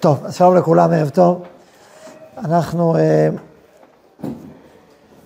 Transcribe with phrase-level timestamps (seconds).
[0.00, 1.42] טוב, אז שלום לכולם, ערב טוב.
[2.38, 3.28] אנחנו, אה,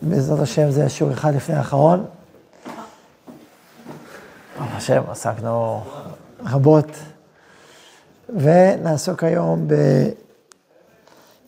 [0.03, 2.07] בעזרת השם, זה שיעור אחד לפני האחרון.
[4.59, 5.85] ברוך השם, עסקנו
[6.45, 6.87] רבות,
[8.29, 9.69] ונעסוק היום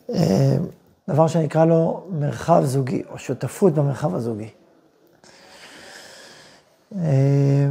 [0.09, 4.49] בדבר אה, שנקרא לו מרחב זוגי, או שותפות במרחב הזוגי.
[6.97, 7.67] אה,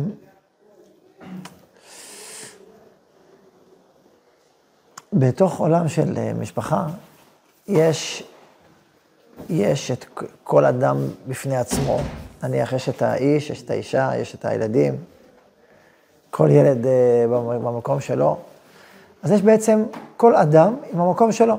[5.15, 6.87] בתוך עולם של אה, משפחה,
[7.69, 8.25] יש,
[9.51, 10.05] יש את
[10.45, 10.97] כל אדם
[11.29, 11.99] בפני עצמו.
[12.43, 14.97] נניח, יש את האיש, יש את האישה, יש את הילדים,
[16.31, 17.27] כל ילד אה,
[17.59, 18.37] במקום שלו.
[19.23, 19.85] אז יש בעצם
[20.17, 21.59] כל אדם עם המקום שלו,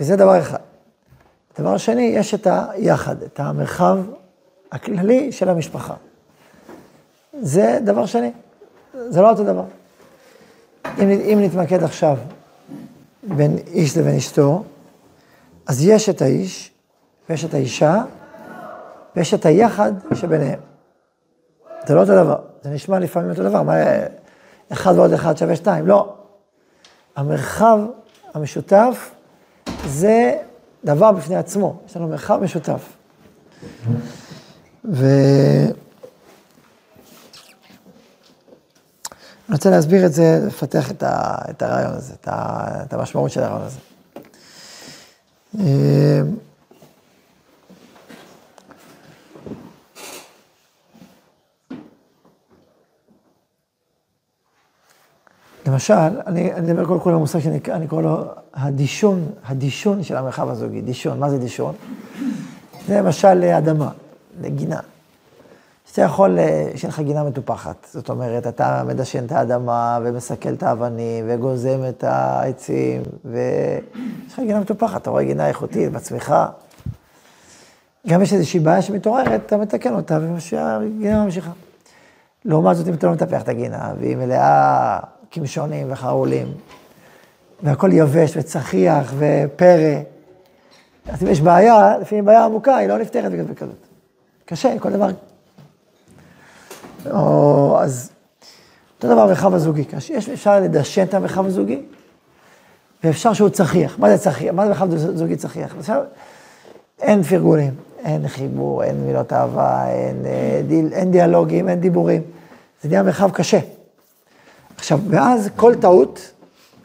[0.00, 0.58] וזה דבר אחד.
[1.58, 3.98] דבר שני, יש את היחד, את המרחב
[4.72, 5.94] הכללי של המשפחה.
[7.40, 8.32] זה דבר שני,
[9.08, 9.64] זה לא אותו דבר.
[10.98, 12.18] אם, אם נתמקד עכשיו
[13.22, 14.64] בין איש לבין אשתו,
[15.66, 16.72] אז יש את האיש,
[17.28, 18.02] ויש את האישה,
[19.16, 20.60] ויש את היחד שביניהם.
[21.86, 23.74] זה לא אותו דבר, זה נשמע לפעמים אותו דבר, מה,
[24.72, 26.14] אחד ועוד אחד שווה שתיים, לא.
[27.16, 27.78] המרחב
[28.34, 29.10] המשותף
[29.86, 30.34] זה
[30.84, 32.92] דבר בפני עצמו, יש לנו מרחב משותף.
[34.92, 35.06] ו...
[39.62, 43.42] רוצה להסביר את זה, לפתח את, ה, את הרעיון הזה, את, ה, את המשמעות של
[43.42, 43.78] הרעיון הזה.
[45.58, 46.36] אמ,
[55.66, 55.94] למשל,
[56.26, 60.80] אני, אני מדבר קודם כל על מושג שאני קורא לו הדישון, הדישון של המרחב הזוגי.
[60.80, 61.74] דישון, מה זה דישון?
[62.88, 63.90] זה למשל אדמה,
[64.40, 64.80] לגינה.
[65.92, 67.86] שאתה יכול, אה, שיהיה לך גינה מטופחת.
[67.92, 74.60] זאת אומרת, אתה מדשן את האדמה ומסכל את האבנים וגוזם את העצים, ויש לך גינה
[74.60, 76.48] מטופחת, אתה רואה גינה איכותית, מצמיחה.
[78.06, 81.50] גם יש איזושהי בעיה שמתעוררת, אתה מתקן אותה, והגינה ממשיכה.
[82.44, 84.98] לעומת זאת, אם אתה לא מטפח את הגינה, והיא מלאה
[85.30, 86.46] קמשונים וחרולים,
[87.62, 90.00] והכל יבש וצחיח ופרא,
[91.08, 93.86] אז אם יש בעיה, לפעמים בעיה עמוקה, היא לא נפתרת בקלות.
[94.44, 95.08] קשה, כל דבר
[97.10, 98.10] או, אז
[98.96, 99.84] אותו דבר המרחב הזוגי.
[100.10, 101.82] יש, אפשר לדשן את המרחב הזוגי,
[103.04, 103.98] ואפשר שהוא צחיח.
[103.98, 104.54] מה זה צחיח?
[104.54, 105.74] מה זה מרחב זוגי צחיח?
[105.78, 106.02] עכשיו,
[107.00, 107.74] אין פרגונים,
[108.04, 112.22] אין חיבור, אין מילות אהבה, אין, אה, דיל, אין דיאלוגים, אין דיבורים.
[112.82, 113.58] זה נהיה מרחב קשה.
[114.76, 116.30] עכשיו, ואז כל טעות,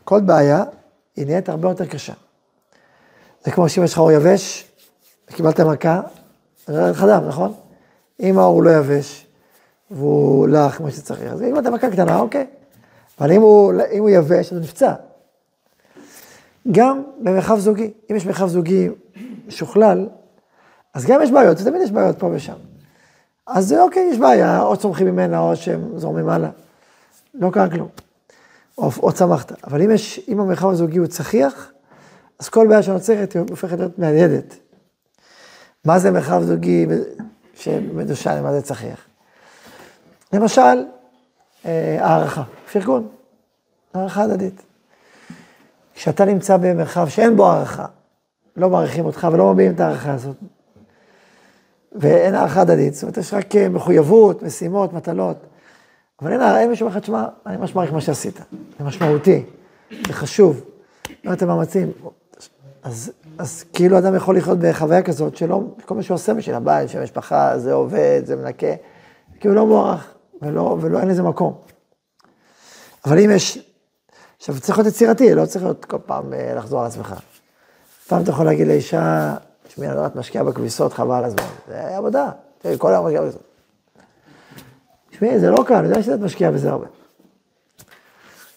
[0.03, 0.63] כל בעיה,
[1.15, 2.13] היא נהיית הרבה יותר קשה.
[3.45, 4.67] זה כמו שאם יש לך אור יבש,
[5.31, 6.01] וקיבלת מכה,
[6.67, 7.53] זה לא לך דם, נכון?
[8.19, 9.26] אם האור לא יבש,
[9.91, 11.33] והוא לח כמו שצריך.
[11.33, 12.45] אז אם אתה מכה קטנה, אוקיי.
[13.19, 14.93] אבל אם הוא, אם הוא יבש, אז הוא נפצע.
[16.71, 18.89] גם במרחב זוגי, אם יש מרחב זוגי
[19.47, 20.07] משוכלל,
[20.93, 22.53] אז גם יש בעיות, תמיד יש בעיות פה ושם.
[23.47, 26.49] אז אוקיי, יש בעיה, או צומחים ממנה, או שהם זורמים הלאה.
[27.33, 27.87] לא קרה כלום.
[28.77, 29.63] או, או צמחת.
[29.63, 31.71] אבל אם, יש, אם המרחב הזוגי הוא צחיח,
[32.39, 34.55] אז כל בעיה שנוצרת היא הופכת להיות מהדהדת.
[35.85, 36.85] מה זה מרחב זוגי
[37.55, 38.99] שמדושן, מה זה צחיח?
[40.33, 40.85] למשל,
[41.65, 42.43] אה, הערכה,
[42.73, 43.07] פרגון,
[43.93, 44.61] הערכה הדדית.
[45.95, 47.85] כשאתה נמצא במרחב שאין בו הערכה,
[48.57, 50.35] לא מעריכים אותך ולא מביעים את הערכה הזאת,
[51.91, 55.37] ואין הערכה הדדית, זאת אומרת, יש רק אה, מחויבות, משימות, מטלות,
[56.21, 58.39] אבל אין, אין מישהו אחד, שמע, אני ממש מעריך מה שעשית,
[58.79, 59.43] זה משמעותי,
[60.07, 60.61] זה חשוב,
[61.23, 61.91] לא אתם מאמצים.
[62.83, 66.85] אז, אז כאילו אדם יכול לחיות בחוויה כזאת שלא, כל מה שהוא עושה בשביל הבית,
[66.85, 68.67] בשביל המשפחה, זה עובד, זה מנקה,
[69.39, 70.16] כאילו לא מוערך.
[70.41, 71.61] ולא, ולא אין לזה מקום.
[73.05, 73.59] אבל אם יש,
[74.37, 77.15] עכשיו צריך להיות יצירתי, לא צריך להיות כל פעם אה, לחזור על עצמך.
[78.07, 79.35] פעם אתה יכול להגיד לאישה,
[79.67, 81.43] תשמעי, אני לא יודעת, משקיעה בכביסות, חבל הזמן.
[81.67, 83.43] זה עבודה, תראי, כל היום משקיעה בכביסות.
[85.11, 86.85] תשמעי, זה לא קל, אני יודע שאת משקיעה בזה הרבה.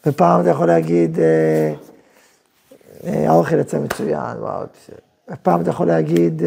[0.07, 1.75] ופעם אתה יכול להגיד, אה,
[3.05, 4.63] אה, האוכל יצא מצוין, וואו,
[5.31, 6.43] ופעם אתה יכול להגיד,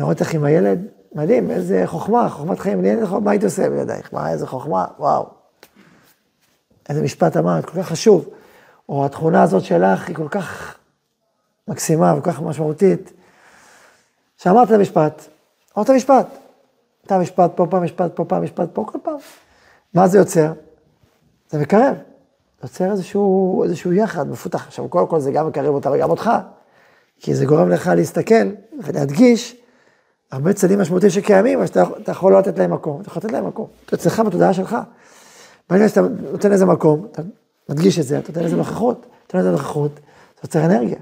[0.00, 2.82] רואה אותך עם הילד, מדהים, איזה חוכמה, חוכמת חיים,
[3.20, 4.14] מה היית עושה בידייך?
[4.14, 5.26] מה, איזה חוכמה, וואו.
[6.88, 8.28] איזה משפט אמרת, כל כך חשוב.
[8.88, 10.74] או התכונה הזאת שלך היא כל כך
[11.68, 13.12] מקסימה וכל כך משמעותית.
[14.36, 15.22] שאמרת את המשפט,
[15.76, 16.26] אמרת משפט.
[17.06, 19.16] אתה משפט פה, פעם משפט פה, פעם משפט פה, כל פעם.
[19.94, 20.52] מה זה יוצר?
[21.50, 21.94] זה מקרב.
[22.62, 24.66] יוצר איזשהו, איזשהו יחד מפותח.
[24.66, 26.30] עכשיו, קודם כל זה גם מקרב אותה וגם אותך,
[27.20, 28.50] כי זה גורם לך להסתכל
[28.82, 29.59] ולהדגיש
[30.30, 31.66] הרבה צדדים משמעותיים שקיימים, אבל
[32.02, 33.66] אתה יכול לא לתת להם מקום, אתה יכול לתת להם מקום.
[33.86, 34.76] אתה אצלך בתודעה שלך.
[35.70, 36.00] ברגע שאתה
[36.32, 37.22] נותן לזה מקום, אתה
[37.68, 40.00] מדגיש את זה, אתה נותן לזה נוכחות, אתה נותן לזה נוכחות, זה
[40.44, 40.98] יוצר אנרגיה.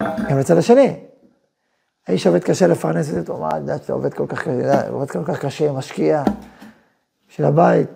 [0.00, 0.96] גם לצד השני,
[2.06, 5.10] האיש עובד קשה לפרנס את זה, מה, אני יודעת שאתה עובד כל כך קשה, עובד
[5.10, 6.22] כל כך קשה, משקיע,
[7.28, 7.88] של הבית.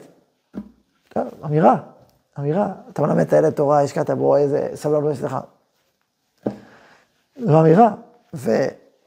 [1.44, 1.76] אמירה,
[2.38, 2.73] אמירה.
[2.93, 5.37] אתה מלמד את הילד תורה, השקעת בו איזה סבלנות יש לך.
[7.37, 7.94] זו אמירה.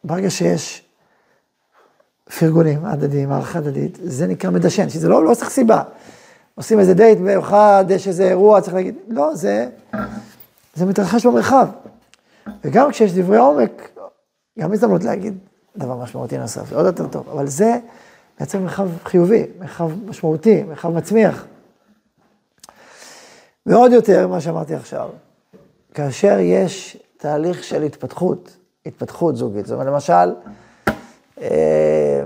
[0.04, 0.84] וברגע שיש
[2.40, 5.84] פרגונים הדדיים, הערכה הדדית, זה נקרא מדשן, שזה לא, לא צריך סיבה.
[6.56, 9.70] עושים איזה דייט מיוחד, יש איזה אירוע, צריך להגיד, לא, זה,
[10.74, 11.68] זה מתרחש במרחב.
[12.64, 13.90] וגם כשיש דברי עומק,
[14.60, 15.38] גם הזדמנות להגיד
[15.78, 17.80] דבר משמעותי נוסף, זה עוד יותר טוב, אבל זה
[18.40, 21.46] מייצר מרחב חיובי, מרחב משמעותי, מרחב מצמיח.
[23.66, 25.10] ועוד יותר, מה שאמרתי עכשיו,
[25.94, 28.58] כאשר יש תהליך של התפתחות,
[28.90, 30.36] התפתחות זוגית, זאת אומרת, למשל,
[31.42, 32.24] אה,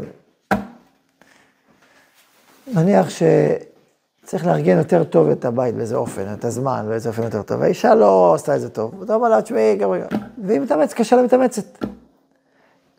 [2.68, 7.62] נניח שצריך לארגן יותר טוב את הבית באיזה אופן, את הזמן באיזה אופן יותר טוב,
[7.62, 10.08] והאישה לא עשתה את זה טוב, אתה אומר לה, תשמעי, גם רגע,
[10.46, 11.64] והיא מתאמצת, קשה לה מתאמצת.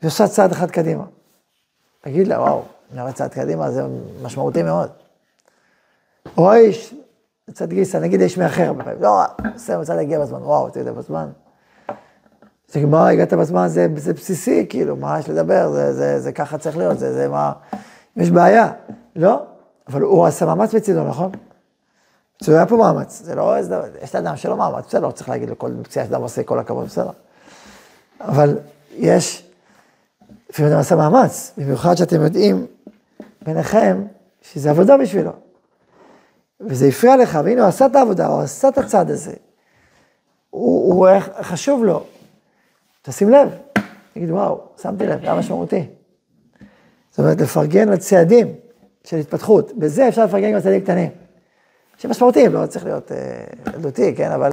[0.02, 1.04] היא עושה צעד אחד קדימה.
[2.00, 2.62] תגיד לה, וואו,
[2.94, 3.82] נראה צעד קדימה, זה
[4.22, 4.90] משמעותי מאוד.
[6.36, 6.94] או האיש,
[7.52, 9.22] צד גיסא, נגיד איש מאחר, לא,
[9.54, 11.28] בסדר, מצד להגיע בזמן, וואו, אתה יודע, בזמן.
[12.68, 16.58] זה גמר, הגעת בזמן, זה, זה בסיסי, כאילו, מה יש לדבר, זה, זה, זה ככה
[16.58, 17.52] צריך להיות, זה, זה מה,
[18.16, 18.72] יש בעיה.
[19.16, 19.42] לא,
[19.88, 21.30] אבל הוא עשה מאמץ מצידו, נכון?
[22.40, 25.28] זה היה פה מאמץ, זה לא איזה דבר, יש לאדם שלא מאמץ, בסדר, לא צריך
[25.28, 27.10] להגיד לכל פציעה שאדם עושה כל הכבוד, בסדר.
[28.20, 28.58] אבל
[28.96, 29.50] יש,
[30.50, 32.66] לפעמים אדם עשה מאמץ, במיוחד שאתם יודעים
[33.42, 34.02] ביניכם
[34.42, 35.32] שזה עבודה בשבילו.
[36.60, 39.32] וזה הפריע לך, והנה הוא עשה את העבודה, הוא עשה את הצעד הזה.
[40.50, 41.08] הוא, הוא
[41.42, 42.04] חשוב לו.
[43.06, 43.48] תשים לב,
[44.14, 45.86] תגיד, וואו, שמתי לב, זה היה משמעותי.
[47.10, 48.54] זאת אומרת, לפרגן לצעדים
[49.04, 49.72] של התפתחות.
[49.78, 51.10] בזה אפשר לפרגן גם צעדים קטנים.
[51.98, 53.10] שמשמעותיים, לא צריך להיות
[53.66, 54.52] ילדותי, אה, כן, אבל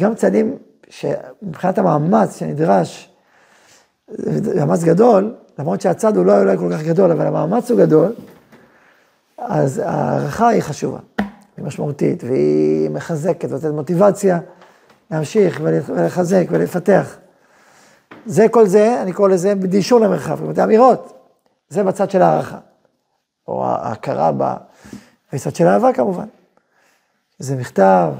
[0.00, 0.56] גם צעדים
[0.88, 3.10] שמבחינת המאמץ שנדרש,
[4.56, 8.12] מאמץ גדול, למרות שהצד הוא לא אולי כל כך גדול, אבל המאמץ הוא גדול,
[9.38, 10.98] אז ההערכה היא חשובה,
[11.56, 14.38] היא משמעותית, והיא מחזקת, נותנת מוטיבציה
[15.14, 17.16] להמשיך ולחזק ולפתח.
[18.26, 21.30] זה כל זה, אני קורא לזה בדישון למרחב, זאת אומרת, אמירות.
[21.68, 22.58] זה בצד של הערכה,
[23.48, 24.32] או ההכרה
[25.32, 26.26] בצד של אהבה כמובן.
[27.38, 28.12] זה מכתב,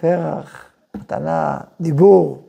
[0.00, 0.64] פרח,
[0.96, 2.42] מתנה, דיבור.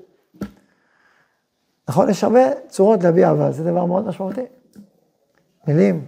[1.90, 2.10] נכון?
[2.10, 4.46] יש הרבה צורות להביע אהבה, זה דבר מאוד משמעותי.
[5.68, 6.06] מילים.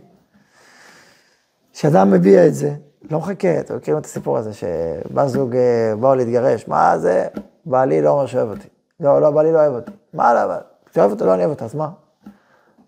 [1.74, 2.76] כשאדם מביע את זה,
[3.12, 7.28] לא מחכה, אתם מכירים את הסיפור הזה, שבא זוג אה, באו להתגרש, מה זה,
[7.66, 8.68] בעלי לא אומר שאוהב אותי.
[9.00, 9.92] לא, לא, בעלי לא אוהב אותי.
[10.14, 10.54] מה, לא,
[10.92, 11.90] כשאוהב אותו, לא אני אוהב אותו, אז מה?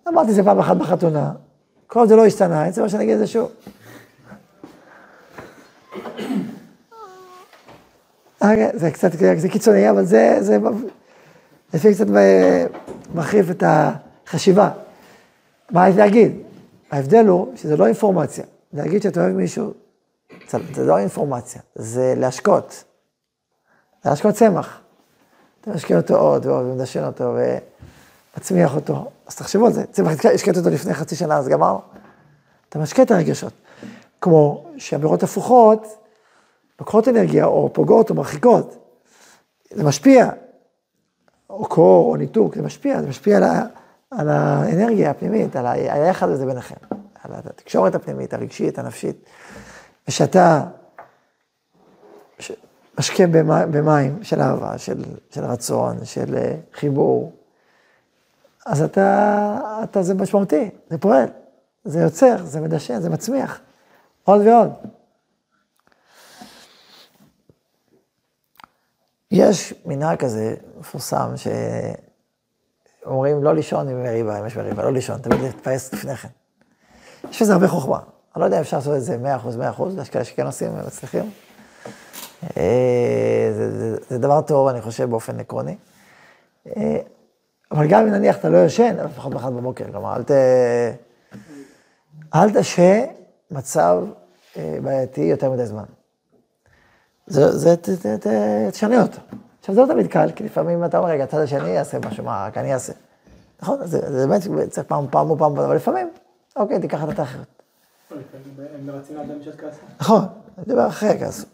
[0.07, 1.31] אמרתי זה פעם אחת בחתונה,
[1.87, 3.51] כל זה לא השתנה, אין סיבה שאני אגיד את זה שוב.
[8.73, 10.57] זה קצת, זה קיצוני, אבל זה, זה,
[11.73, 12.05] לפי קצת
[13.15, 14.69] מחריף את החשיבה.
[15.71, 16.31] מה יש להגיד?
[16.91, 18.45] ההבדל הוא שזה לא אינפורמציה.
[18.73, 19.73] להגיד שאתה אוהב מישהו,
[20.73, 22.83] זה לא אינפורמציה, זה להשקות.
[24.07, 24.79] זה להשקות צמח.
[25.61, 27.35] אתה משקיע אותו עוד ועוד ומדשן אותו
[28.35, 29.11] ומצמיח אותו.
[29.27, 31.77] אז תחשבו על זה, צמח, השקעת אותו לפני חצי שנה, אז גמר.
[32.69, 33.53] אתה משקה את הרגשות.
[34.21, 35.87] כמו שאמירות הפוכות
[36.79, 38.77] לוקחות אנרגיה, או פוגעות, או מרחיקות.
[39.71, 40.29] זה משפיע.
[41.49, 43.61] או קור, או ניתוק, זה משפיע, זה משפיע על, ה,
[44.11, 46.75] על האנרגיה הפנימית, על היחד הזה ביניכם.
[47.23, 49.25] על התקשורת הפנימית, הרגשית, הנפשית,
[50.07, 50.63] ושאתה
[52.99, 53.23] משקה
[53.71, 57.33] במים של אהבה, של, של רצון, של אה, חיבור,
[58.65, 61.27] אז אתה, אתה, זה משמעותי, זה פועל,
[61.85, 63.59] זה יוצר, זה מדשן, זה מצמיח,
[64.23, 64.69] עוד ועוד.
[69.31, 71.33] יש מנהג כזה מפורסם,
[73.03, 76.27] שאומרים לא לישון עם מריבה, אם יש מריבה, לא לישון, תמיד להתפעס לפני כן.
[77.29, 77.99] יש בזה הרבה חוכמה.
[78.35, 81.31] אני לא יודע אם אפשר לעשות את זה 100%, 100%, יש כאלה שכן עושים ומצליחים.
[82.57, 85.77] אה, זה, זה, זה דבר טוב, אני חושב, באופן עקרוני.
[86.67, 86.99] אה,
[87.71, 90.31] אבל גם אם נניח אתה לא ישן, לפחות באחד בבוקר, כלומר, אל ת...
[92.35, 93.01] אל תשהה
[93.51, 94.03] מצב
[94.57, 95.83] אה, בעייתי יותר מדי זמן.
[97.27, 97.75] זה, זה,
[98.71, 99.19] תשנה אותו.
[99.59, 102.45] עכשיו, זה לא תמיד קל, כי לפעמים אתה אומר, רגע, הצד השני יעשה משהו, מה
[102.47, 102.93] רק אני אעשה.
[103.61, 106.09] נכון, זה, זה באמת צריך פעם, פעם פעם, אבל לפעמים
[106.57, 107.63] אוקיי, תיקח את האחרת.
[109.99, 110.21] נכון,
[110.57, 111.45] אני מדבר אחרי כעס.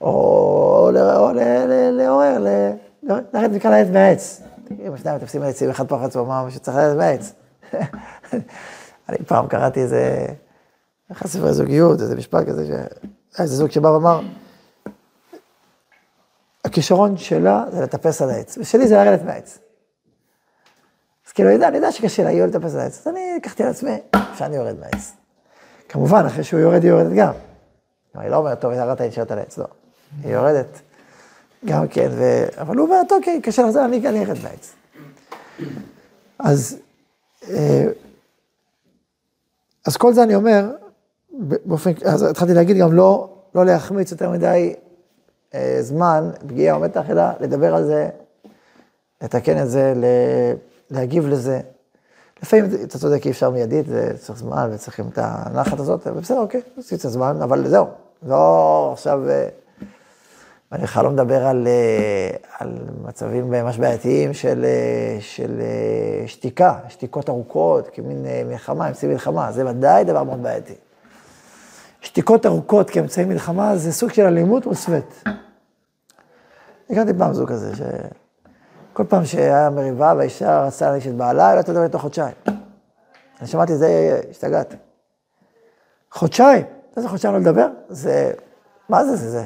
[0.00, 2.38] או לעורר,
[3.02, 4.42] לרדת מכאן לעץ מהעץ.
[4.86, 7.32] אם השניים תופסים עצים, אחד פה, אחד פה, מה שצריך לרדת מהעץ.
[9.08, 10.26] אני פעם קראתי איזה,
[11.12, 12.84] אחד ספרי זוגיות, איזה משפט כזה,
[13.38, 14.20] איזה זוג שבא ואמר,
[16.64, 19.58] הכישרון שלה זה לטפס על העץ, ושלי זה לרדת מהעץ.
[21.26, 23.62] אז כאילו, אני יודע, אני יודע שקשה לה, היא לטפס על העץ, אז אני לקחתי
[23.62, 23.98] על עצמי,
[24.38, 25.12] שאני יורד מהעץ.
[25.88, 27.32] כמובן, אחרי שהוא יורד, היא יורדת גם.
[28.20, 29.66] היא לא אומרת, טוב, היא נשארת על העץ, לא.
[30.22, 30.80] היא יורדת
[31.64, 32.44] גם כן, ו...
[32.60, 34.72] אבל הוא אומר, אוקיי, קשה לחזור, אני ארד מהעץ.
[36.38, 36.78] אז,
[37.50, 37.86] אה,
[39.86, 40.70] אז כל זה אני אומר,
[41.64, 44.74] באופן, אז התחלתי להגיד גם לא, לא להחמיץ יותר מדי
[45.54, 48.08] אה, זמן, פגיעה או מתח, אלא לדבר על זה,
[49.22, 49.94] לתקן את זה,
[50.90, 51.60] להגיב לזה.
[52.42, 56.60] לפעמים אתה צודק, אי אפשר מיידית, זה צריך זמן וצריכים את הנחת הזאת, ובסדר, אוקיי,
[56.78, 57.86] עשיתי את הזמן, אבל זהו,
[58.26, 59.48] לא עכשיו, אה,
[60.72, 64.66] אני בכלל לא מדבר על, אה, על מצבים ממש בעייתיים של,
[65.20, 65.60] של
[66.26, 70.74] שתיקה, שתיקות ארוכות, כמין מלחמה, אמצעי מלחמה, זה ודאי דבר מאוד בעייתי.
[72.00, 75.24] שתיקות ארוכות כאמצעי מלחמה זה סוג של אלימות מוסווית.
[76.90, 81.62] הכרתי פעם זוג כזה, שכל פעם שהיה מריבה והאישה רצתה להעניש את בעלה, היא לא
[81.62, 82.34] תדבר איתו חודשיים.
[83.40, 84.76] אני שמעתי את זה, השתגעתי.
[86.10, 86.73] חודשיים?
[86.96, 87.66] איזה חודשיים לא לדבר?
[87.88, 88.32] זה,
[88.88, 89.30] מה זה זה?
[89.30, 89.44] זה?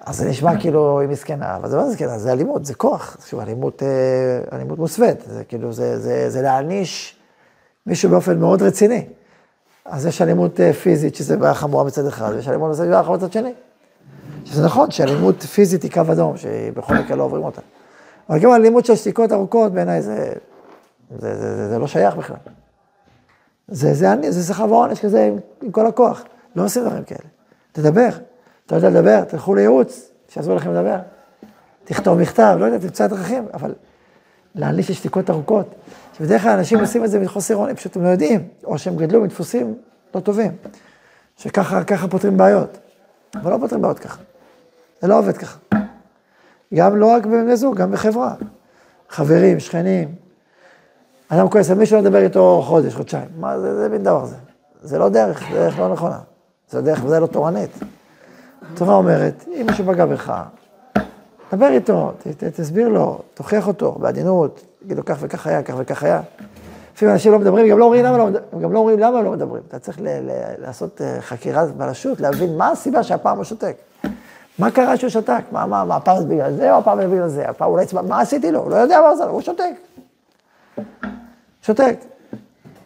[0.00, 2.18] אז זה נשמע כאילו היא מסכנה, אבל זה זה מסכנה?
[2.18, 7.16] זה אלימות, זה כוח, שוב, אלימות, אה, אלימות מוסווית, זה כאילו, זה, זה, זה להעניש
[7.86, 9.06] מישהו באופן מאוד רציני.
[9.84, 13.32] אז יש אלימות אה, פיזית, שזה בעיה חמורה מצד אחד, ויש אלימות בעיה חמורה מצד
[13.32, 13.52] שני.
[14.44, 17.60] שזה נכון שאלימות פיזית היא קו אדום, שבכל מקרה לא עוברים אותה.
[18.28, 20.32] אבל גם אלימות של שתיקות ארוכות, בעיניי זה,
[21.18, 22.36] זה, זה, זה, זה לא שייך בכלל.
[23.72, 26.24] זה, זה, זה, זה שכר ועונש כזה עם, עם כל הכוח.
[26.56, 27.28] לא עושים דברים כאלה.
[27.72, 28.08] תדבר.
[28.66, 30.98] אתה יודע לדבר, תלכו לייעוץ, שיעזרו לכם לדבר.
[31.84, 33.74] תכתוב מכתב, לא יודע, תמצא דרכים, אבל
[34.54, 35.74] להעניש לשתיקות ארוכות.
[36.18, 39.20] שבדרך כלל אנשים עושים את זה מחוסר עונש, פשוט הם לא יודעים, או שהם גדלו
[39.20, 39.74] מדפוסים
[40.14, 40.52] לא טובים,
[41.36, 42.78] שככה פותרים בעיות.
[43.34, 44.20] אבל לא פותרים בעיות ככה.
[45.00, 45.58] זה לא עובד ככה.
[46.74, 48.34] גם לא רק בבני זוג, גם בחברה.
[49.08, 50.21] חברים, שכנים.
[51.34, 53.28] אדם כועס על מישהו לדבר איתו חודש, חודשיים.
[53.40, 54.36] מה זה, זה מין דבר זה?
[54.82, 56.18] זה לא דרך, זה דרך לא נכונה.
[56.70, 57.70] זה דרך, וזה לא תורנית.
[58.72, 60.32] התורה אומרת, אם מישהו פגע בך,
[61.52, 65.74] דבר איתו, ת, ת, תסביר לו, תוכיח אותו בעדינות, תגיד לו כך וכך היה, כך
[65.76, 66.20] וכך היה.
[66.94, 68.28] לפעמים אנשים לא מדברים, גם לא אומרים למה לא,
[68.62, 69.62] גם לא אומרים למה לא מדברים.
[69.68, 73.76] אתה צריך ל, ל, לעשות אה, חקירה בלשות, להבין מה הסיבה שהפעם הוא שותק.
[74.58, 75.42] מה קרה שהוא שתק?
[75.52, 77.48] מה, מה, מה, הפעם זה בגלל זה או הפעם זה בגלל זה?
[77.48, 78.68] הפעם אולי, מה עשיתי לו?
[78.68, 79.91] לא יודע מה זה, הוא שותק.
[81.62, 81.96] שותק.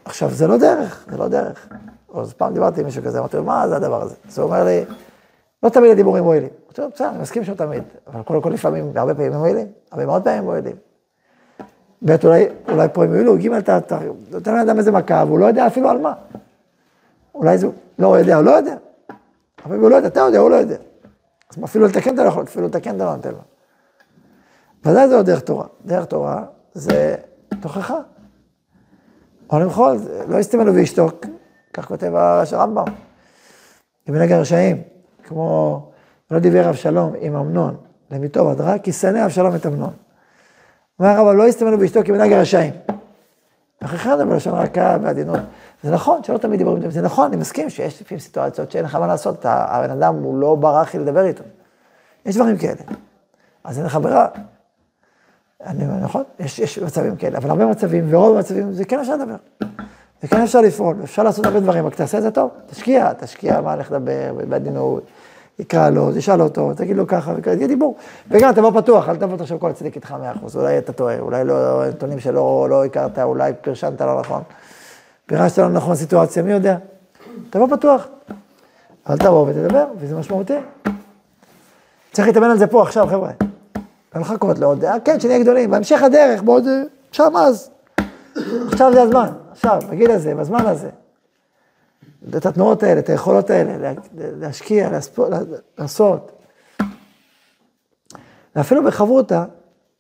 [0.05, 1.69] עכשיו, זה לא דרך, זה לא דרך.
[2.15, 4.15] אז פעם דיברתי עם מישהו כזה, אמרתי לו, מה זה הדבר הזה?
[4.29, 4.85] אז הוא אומר לי,
[5.63, 6.49] לא תמיד הדיבורים מועילים.
[6.65, 9.67] אמרתי לו, בסדר, אני מסכים שלא תמיד, אבל קודם כל לפעמים, והרבה פעמים הם מועילים,
[9.93, 10.77] הרבה מאוד פעמים מועילים.
[12.03, 13.99] ב', אולי, אולי פה הם יועילו, ג', אתה
[14.31, 16.13] נותן לאדם איזה מכה, והוא לא יודע אפילו על מה.
[17.35, 17.67] אולי זה,
[17.99, 18.77] לא הוא יודע, הוא לא יודע.
[19.67, 20.77] אבל הוא לא יודע, אתה יודע, הוא לא יודע.
[21.51, 23.39] אז אפילו לתקן אתה לא יכול, אפילו לתקן אתה לא נותן לו.
[24.85, 25.67] ודאי זה לא דרך תורה.
[25.85, 27.17] דרך תורה זה
[27.61, 27.99] תוכחה.
[29.51, 29.97] או למחול,
[30.29, 31.27] לא יסתם לו וישתוק,
[31.73, 32.85] כך כותב הרמב"ם.
[34.07, 34.83] כמנהג הרשעים,
[35.25, 35.81] כמו
[36.31, 37.77] לא דיבר אבשלום עם אמנון
[38.11, 39.93] למיתו בדרה, כי שנא אבשלום את אמנון.
[40.99, 42.73] אומר הרב, לא יסתם לו וישתוק כמנהג הרשעים.
[43.85, 45.41] אחרי לדבר בלשון רכה ועדינות.
[45.83, 49.07] זה נכון שלא תמיד דיבורים, זה נכון, אני מסכים שיש לפעמים סיטואציות שאין לך מה
[49.07, 51.45] לעשות, הבן אדם הוא לא ברח לי לדבר איתו.
[52.27, 52.81] יש דברים כאלה.
[53.65, 54.29] אז אין לך ברירה.
[55.65, 59.37] אני, נכון, יש, יש מצבים כאלה, אבל הרבה מצבים, ורוב המצבים, זה כן אפשר לדבר.
[60.23, 63.61] זה כן אפשר לפעול, אפשר לעשות הרבה דברים, רק תעשה את זה טוב, תשקיע, תשקיע
[63.61, 65.03] מה הולך לדבר, בעדינות,
[65.59, 67.97] יקרא לו, תשאל אותו, תגיד לו ככה, יהיה דיבור.
[68.31, 71.45] וגם תבוא פתוח, אל תבוא עכשיו כל הצדיק איתך מאה אחוז, אולי אתה טועה, אולי
[71.45, 74.43] לא, נתונים שלא לא הכרת, אולי פרשנת לא נכון.
[75.27, 76.77] פירשת לא נכון סיטואציה, מי יודע?
[77.51, 78.07] תבוא פתוח.
[79.11, 80.59] אל תבוא ותדבר, וזה משמעותי.
[82.13, 83.46] צריך להתאמן על זה פה עכשיו, חבר'ה.
[84.17, 86.65] לא לחכות לעוד, אה, כן, שנהיה גדולים, בהמשך הדרך, בעוד,
[87.13, 87.71] שם אז.
[88.73, 90.91] עכשיו זה הזמן, עכשיו, בגיל הזה, בזמן הזה.
[92.37, 94.91] את התנועות האלה, את היכולות האלה, להשקיע,
[95.79, 96.33] לעשות.
[98.57, 99.45] ואפילו בחברותה,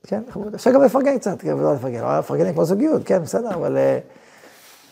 [0.06, 3.50] כן, בחברותה, אפשר גם לפרגן קצת, כן, לא לפרגן, לא לפרגן כמו זוגיות, כן, בסדר,
[3.54, 3.76] אבל...
[3.76, 3.98] אה,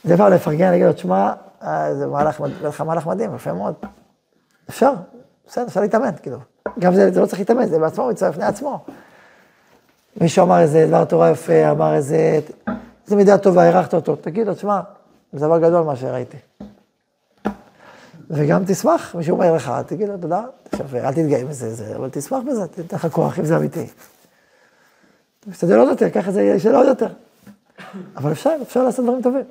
[0.04, 3.74] זה פעם לפרגן, להגיד לו, תשמע, אה, זה מהלך, לך מהלך מדהים, יפה מאוד.
[4.68, 4.92] אפשר,
[5.46, 6.38] בסדר, אפשר להתאמן, כאילו.
[6.78, 8.84] גם זה, זה לא צריך להתאמן, זה בעצמו מצווה בפני עצמו.
[10.20, 12.40] מישהו אמר איזה דבר תורה יפה, אמר איזה,
[13.04, 14.80] איזה מידה טובה, הערכת אותו, תגיד לו, תשמע,
[15.32, 16.36] זה דבר גדול מה שראיתי.
[18.30, 20.42] וגם תשמח, מישהו אומר לך, תגיד לו תודה,
[20.72, 23.86] עכשיו, אל תתגאה בזה, זה, אבל תשמח בזה, תתן לך כוח אם זה אמיתי.
[25.50, 27.08] תשתדל עוד יותר, ככה זה יהיה עוד יותר.
[28.16, 29.44] אבל אפשר, אפשר לעשות דברים טובים.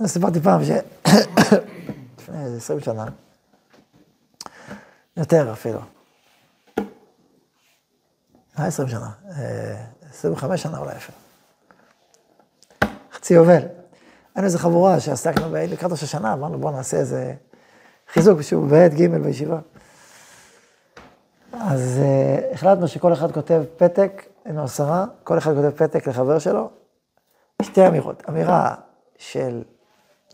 [0.00, 0.68] אני סיפרתי פעם ש...
[2.18, 3.04] לפני איזה עשרים שנה,
[5.16, 5.80] יותר אפילו.
[8.58, 9.10] מה 20 שנה?
[10.10, 11.18] 25 שנה אולי אפילו.
[13.12, 13.62] חצי יובל.
[14.34, 17.34] היינו איזה חבורה שעסקנו לקראת ראש השנה, אמרנו בואו נעשה איזה
[18.12, 19.58] חיזוק בשביל בעת ג' בישיבה.
[21.52, 26.70] אז uh, החלטנו שכל אחד כותב פתק, היינו עשרה, כל אחד כותב פתק לחבר שלו,
[27.62, 28.22] שתי אמירות.
[28.28, 28.74] אמירה
[29.18, 29.62] של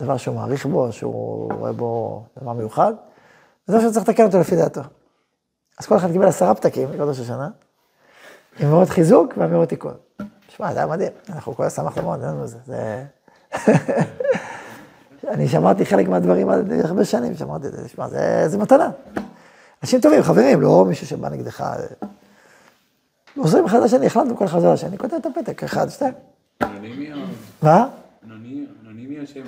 [0.01, 2.95] דבר שהוא מעריך בו, שהוא רואה בו דבר מיוחד,
[3.69, 4.81] וזה שהוא צריך לתקן אותו לפי דעתו.
[5.79, 7.49] אז כל אחד קיבל עשרה פתקים לקראת ראש השנה,
[8.59, 9.95] עם אמירות חיזוק ואמירות תיקון.
[10.49, 12.59] שמע, זה היה מדהים, אנחנו כל השמחנו מאוד, אין לנו זה.
[12.67, 13.05] זה...
[15.35, 18.91] אני שמעתי חלק מהדברים עד הרבה שנים, שמעתי את זה, שמע, זה, זה מתנה.
[19.83, 21.65] אנשים טובים, חברים, לא מישהו שבא נגדך.
[23.37, 26.15] עוזרים אחד לשני, החלטנו כל אחד עוזר לשני, כותב את הפתק, אחד, שתיים.
[26.63, 27.19] אנונימי או...
[27.63, 27.89] מה?
[28.85, 29.43] אנונימי או שמי?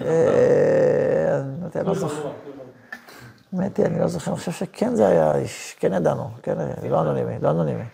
[0.00, 1.40] אה,
[1.76, 2.30] אני לא זוכר.
[3.52, 5.32] האמת היא, אני לא זוכר, אני חושב שכן זה היה,
[5.78, 6.56] כן ידענו, כן,
[6.90, 7.84] לא אנונימי, לא אנונימי.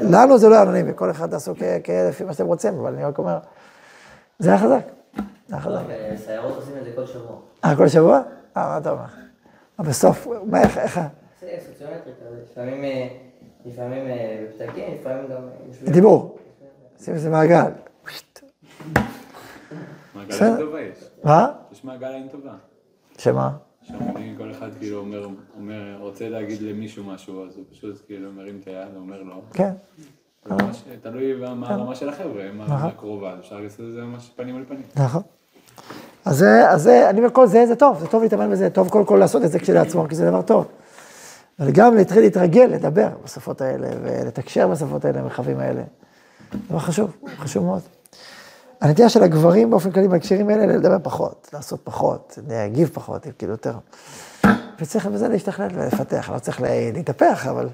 [0.00, 1.54] לנו זה לא אנונימי, כל אחד תעשו
[2.08, 3.38] לפי מה שאתם רוצים, אבל אני רק אומר,
[4.38, 4.84] זה היה חזק.
[5.48, 5.80] זה היה חזק.
[6.16, 7.36] סיירות עושים את זה כל שבוע.
[7.64, 8.22] אה, כל שבוע?
[8.56, 9.04] אה, מה אתה אומר?
[9.78, 11.00] בסוף, מה, איך, איך?
[11.40, 12.12] זה סוציומטרי
[12.50, 13.08] לפעמים, אה,
[13.64, 15.42] לפעמים אה, בפתקים, לפעמים גם...
[15.92, 16.38] דיבור.
[16.98, 17.70] שים איזה מעגל.
[20.14, 20.44] מעגל.
[20.44, 21.10] אין טובה יש.
[21.24, 21.52] מה?
[21.72, 22.52] יש מעגל אין טובה.
[23.18, 23.50] שמה?
[23.90, 28.58] שאומרים, כל אחד כאילו אומר, אומר, רוצה להגיד למישהו משהו, אז הוא פשוט כאילו מרים
[28.62, 29.42] את היד, אומר לו.
[29.52, 29.72] כן.
[31.02, 32.64] תלוי מה הרמה של החבר'ה, מה.
[32.66, 34.82] הקרובה, אפשר לעשות את זה ממש פנים על פנים.
[34.96, 35.22] נכון.
[36.24, 36.44] אז
[36.76, 39.44] זה, אני אומר, כל זה, זה טוב, זה טוב להתאמן בזה, טוב קודם כל לעשות
[39.44, 40.68] את זה כשלעצמו, כי זה דבר טוב.
[41.60, 45.82] אבל גם להתחיל להתרגל, לדבר בשפות האלה, ולתקשר בשפות האלה, במרחבים האלה.
[46.68, 47.82] דבר חשוב, חשוב מאוד.
[48.80, 53.74] הנטייה של הגברים באופן כללי בהקשרים האלה, לדבר פחות, לעשות פחות, להגיב פחות, כאילו יותר.
[54.80, 57.68] וצריך בזה להשתכלל ולפתח, לא צריך לה- להתהפך, אבל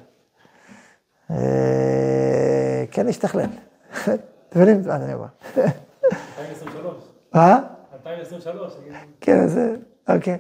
[1.31, 1.37] אה,
[2.91, 3.47] כן להשתכלל.
[4.05, 4.17] אתם
[4.61, 5.27] מבינים מה אני אומר?
[5.57, 6.95] 2023.
[7.35, 7.61] מה?
[7.95, 8.73] 2023.
[9.21, 9.75] כן, זה,
[10.09, 10.39] אוקיי.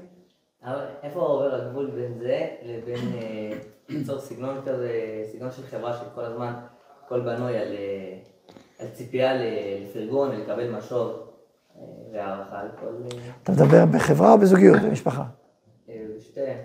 [1.02, 4.90] איפה עובר הגבול בין זה לבין אה, ליצור סגנון כזה,
[5.32, 6.52] סגנון של חברה שכל הזמן,
[7.06, 7.68] הכל בנוי על,
[8.80, 9.42] על ציפייה ל-
[9.82, 12.86] לפרגון, לקבל משוב אה, והערכה על כל...
[12.86, 15.24] אה, אתה מדבר בחברה או בזוגיות, במשפחה?
[15.88, 16.56] אה, בשתיהן.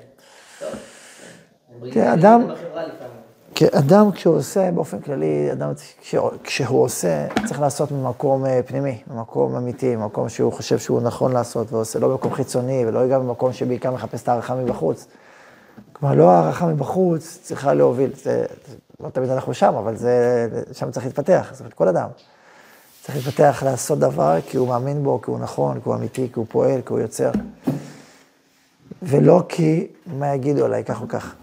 [0.59, 0.69] טוב.
[0.69, 3.21] הם תראה, רגילים אדם- לזה בחברה לפעמים.
[3.55, 5.71] כי אדם כשהוא עושה, באופן כללי, אדם
[6.43, 11.99] כשהוא- עושה, צריך לעשות ממקום פנימי, ממקום אמיתי, ממקום שהוא חושב שהוא נכון לעשות ועושה,
[11.99, 15.07] לא במקום חיצוני ולא גם במקום שבעיקר מחפש את ההערכה מבחוץ.
[15.93, 18.45] כלומר, לא הערכה מבחוץ צריכה להוביל, זה,
[19.03, 22.07] לא תמיד אנחנו שם, אבל זה, שם צריך להתפתח, זאת אומרת, כל אדם.
[23.01, 26.39] צריך להתפתח לעשות דבר כי הוא מאמין בו, כי הוא נכון, כי הוא אמיתי, כי
[26.39, 27.31] הוא פועל, כי הוא יוצר.
[29.01, 31.35] ולא כי מה יגידו עליי, כך או כך.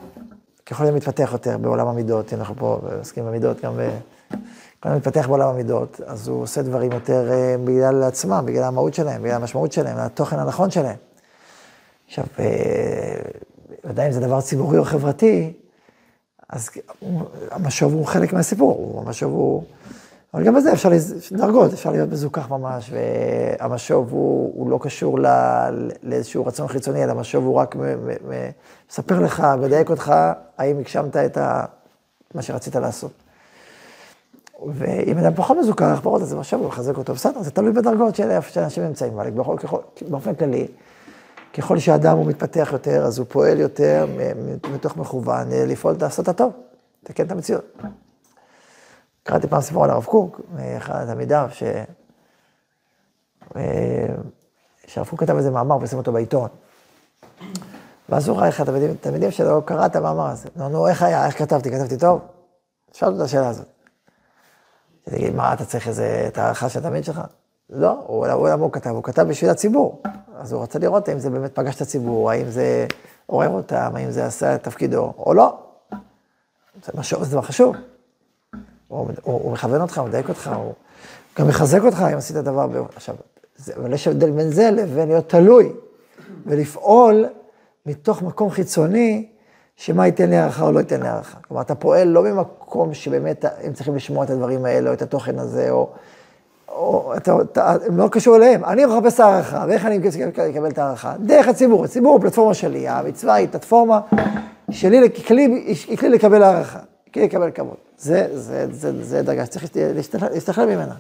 [0.67, 3.91] ככל שזה מתפתח יותר בעולם המידות, אנחנו פה עוסקים במידות, גם ב...
[4.81, 8.95] ככל שזה מתפתח בעולם המידות, אז הוא עושה דברים יותר אה, בגלל עצמם, בגלל המהות
[8.95, 10.97] שלהם, בגלל המשמעות שלהם, התוכן הנכון שלהם.
[12.07, 12.45] עכשיו, אה,
[13.85, 15.53] ודאי אם זה דבר ציבורי או חברתי,
[16.51, 16.71] אז
[17.51, 19.63] המשוב הוא חלק מהסיפור, המשוב הוא...
[20.35, 25.19] אבל גם בזה אפשר, לז- דרגות, אפשר להיות מזוכח ממש, והמשוב הוא, הוא לא קשור
[25.21, 25.27] ל,
[26.03, 27.77] לאיזשהו רצון חיצוני, אלא המשוב הוא רק
[28.91, 30.13] מספר לך, מדייק אותך,
[30.59, 31.65] האם הגשמת את ה,
[32.35, 33.13] מה שרצית לעשות.
[34.75, 38.15] ואם אדם פחות מזוכח, פחות, אז זה משוב, הוא מחזק אותו, בסדר, זה תלוי בדרגות
[38.15, 39.31] של איפה שאנשים נמצאים, אבל
[40.09, 40.67] באופן כללי,
[41.59, 44.07] ככל שאדם הוא מתפתח יותר, אז הוא פועל יותר
[44.73, 46.53] מתוך מכוון אה, לפעול, לעשות את הטוב,
[47.03, 47.65] לתקן את המציאות.
[49.23, 51.63] קראתי פעם סיפור על הרב קוק, מאחד התלמידיו, ש...
[53.57, 54.07] אה,
[54.87, 56.49] שהרב קוק כתב איזה מאמר ושים אותו בעיתון.
[58.09, 60.49] ואז הוא ראה איך התלמידים שלו קרא את המאמר הזה.
[60.57, 61.71] נו, נו, איך היה, איך כתבתי?
[61.71, 62.21] כתבתי טוב?
[62.93, 63.67] שאלתי את השאלה הזאת.
[65.03, 67.21] תגיד, מה, אתה צריך איזה, את הערכה של התלמיד שלך?
[67.71, 70.03] לא, הוא, הוא, הוא, הוא כתב, הוא כתב בשביל הציבור.
[70.39, 72.87] אז הוא רצה לראות האם זה באמת פגש את הציבור, האם זה
[73.27, 75.59] עורר אותם, האם זה עשה את תפקידו, או לא.
[76.85, 77.77] זה, משהו, זה דבר חשוב.
[78.89, 80.73] הוא, הוא, הוא מכוון אותך, הוא מדייק אותך, הוא
[81.39, 82.67] גם מחזק אותך אם עשית דבר.
[82.67, 82.77] ב...
[82.97, 83.15] עכשיו,
[83.57, 85.73] זה, אבל יש הבדל בין זה לבין להיות תלוי
[86.47, 87.27] ולפעול
[87.87, 89.29] מתוך מקום חיצוני,
[89.77, 91.39] שמה ייתן לי הערכה או לא ייתן לי הערכה.
[91.41, 95.39] כלומר, אתה פועל לא במקום שבאמת הם צריכים לשמוע את הדברים האלה, או את התוכן
[95.39, 95.93] הזה, או...
[96.69, 99.99] או אתה, אתה, הם לא קשור אליהם, אני מחפש הערכה, ואיך אני
[100.51, 101.15] אקבל את הערכה?
[101.21, 104.01] דרך הציבור, הציבור הוא פלטפורמה שלי, המצווה היא פלטפורמה
[104.71, 105.09] שלי,
[105.89, 106.79] היא כלי לקבל הערכה,
[107.15, 107.77] כלי לקבל כבוד.
[107.99, 109.65] זה, זה, זה, זה דרגה שצריך
[110.33, 110.95] להשתכלל ממנה.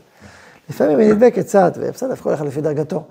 [0.70, 3.02] לפעמים היא נדבקת קצת, ובסדר, כל אחד לפי דרגתו.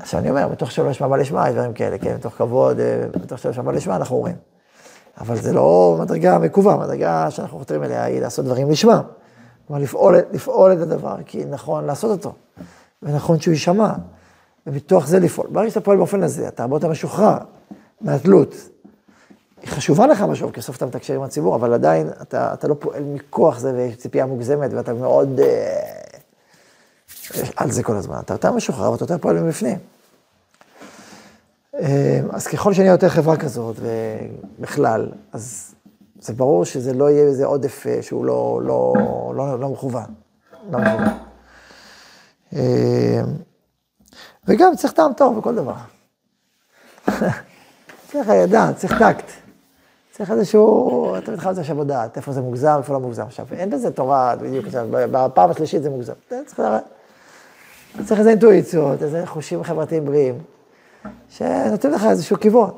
[0.00, 3.04] עכשיו אני אומר, מתוך שלא לשמה בא לשמה, יש דברים כאלה, כן, מתוך כבוד, אה,
[3.22, 4.34] מתוך שלא לשמה בא לשמה, אנחנו אומרים.
[5.20, 9.02] אבל זה לא מדרגה מקווה, מדרגה שאנחנו חותרים אליה היא לעשות דברים לשמה.
[9.66, 12.32] כלומר, לפעול, לפעול את הדבר, כי נכון לעשות אותו,
[13.02, 13.92] ונכון שהוא יישמע,
[14.66, 15.46] ומתוך זה לפעול.
[15.50, 17.38] ברגע שאתה פועל באופן הזה, אתה הרבה יותר משוחרר
[18.00, 18.54] מהתלות.
[19.62, 22.76] היא חשובה לך משהו, כי בסוף אתה מתקשר עם הציבור, אבל עדיין אתה, אתה לא
[22.78, 25.40] פועל מכוח זה ויש ציפייה מוגזמת, ואתה מאוד...
[25.40, 26.02] אה,
[27.56, 28.18] על זה כל הזמן.
[28.20, 29.78] אתה יותר משוחרר ואתה יותר פועל מבפנים.
[31.74, 33.76] אה, אז ככל שאני יותר חברה כזאת,
[34.58, 35.74] ובכלל, אז
[36.22, 38.92] זה ברור שזה לא יהיה איזה עודף אה, שהוא לא, לא,
[39.36, 40.14] לא, לא מכוון.
[40.70, 41.08] לא מכוון.
[42.56, 43.20] אה,
[44.48, 45.74] וגם צריך טעם טוב בכל דבר.
[48.12, 49.24] צריך ידע, צריך טקט.
[50.10, 53.22] צריך איזשהו, אתה מתחיל לזה עכשיו דעת, איפה זה מוגזם, איפה לא מוגזם.
[53.22, 56.12] עכשיו, אין בזה תורה בדיוק, בפעם השלישית זה מוגזם.
[56.46, 56.60] צריך
[58.04, 60.38] צריך איזה אינטואיציות, איזה חושים חברתיים בריאים,
[61.28, 62.70] שנותנים לך איזשהו כיוון.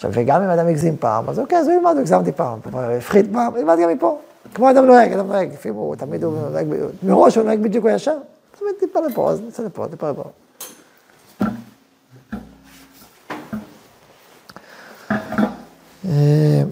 [0.00, 3.56] עכשיו, וגם אם אדם הגזים פעם, אז אוקיי, אז הוא ילמד, הגזמתי פעם, הפחית פעם,
[3.56, 4.18] ילמד גם מפה.
[4.54, 6.66] כמו אדם נוהג, אדם נוהג, לפעמים הוא, תמיד הוא נוהג,
[7.02, 8.16] מראש הוא נוהג בדיוק הישר,
[8.58, 10.22] תמיד טיפה לפה, אז נצא לפה, טיפה לפה.
[16.04, 16.62] אה,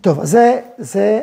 [0.00, 1.22] טוב, אז זה, זה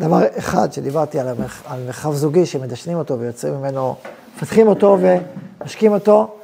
[0.00, 3.94] דבר אחד שדיברתי על, המרח, על מרחב זוגי, שמדשנים אותו ויוצרים ממנו,
[4.36, 6.36] מפתחים אותו ומשקים אותו,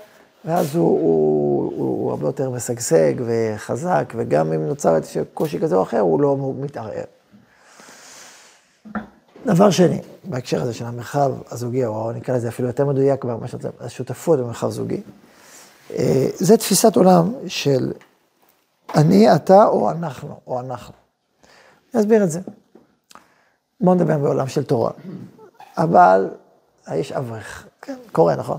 [0.45, 5.77] ואז הוא, הוא, הוא, הוא הרבה יותר משגשג וחזק, וגם אם נוצר איזשהו קושי כזה
[5.77, 7.05] או אחר, הוא לא מתערער.
[9.47, 13.49] דבר שני, בהקשר הזה של המרחב הזוגי, או נקרא לזה אפילו יותר מדויק כבר, מה
[13.49, 15.01] שאתה, השותפות במרחב זוגי,
[15.91, 17.93] אה, זה תפיסת עולם של
[18.95, 20.95] אני, אתה או אנחנו, או אנחנו.
[21.95, 22.41] אני אסביר את זה.
[23.81, 24.91] בואו נדבר בעולם של תורה.
[25.77, 26.29] אבל
[26.87, 28.59] האיש אברך, כן, קורה, נכון?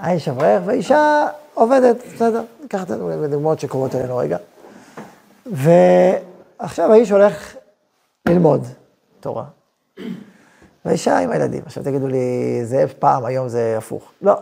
[0.00, 4.36] האיש אברך והאישה עובדת, בסדר, ניקח את הדוגמאות שקורות אלינו רגע.
[5.46, 7.56] ועכשיו האיש הולך
[8.28, 8.66] ללמוד
[9.20, 9.44] תורה.
[10.84, 11.62] והאישה עם הילדים.
[11.66, 14.12] עכשיו תגידו לי, זה פעם, היום זה הפוך.
[14.22, 14.34] לא,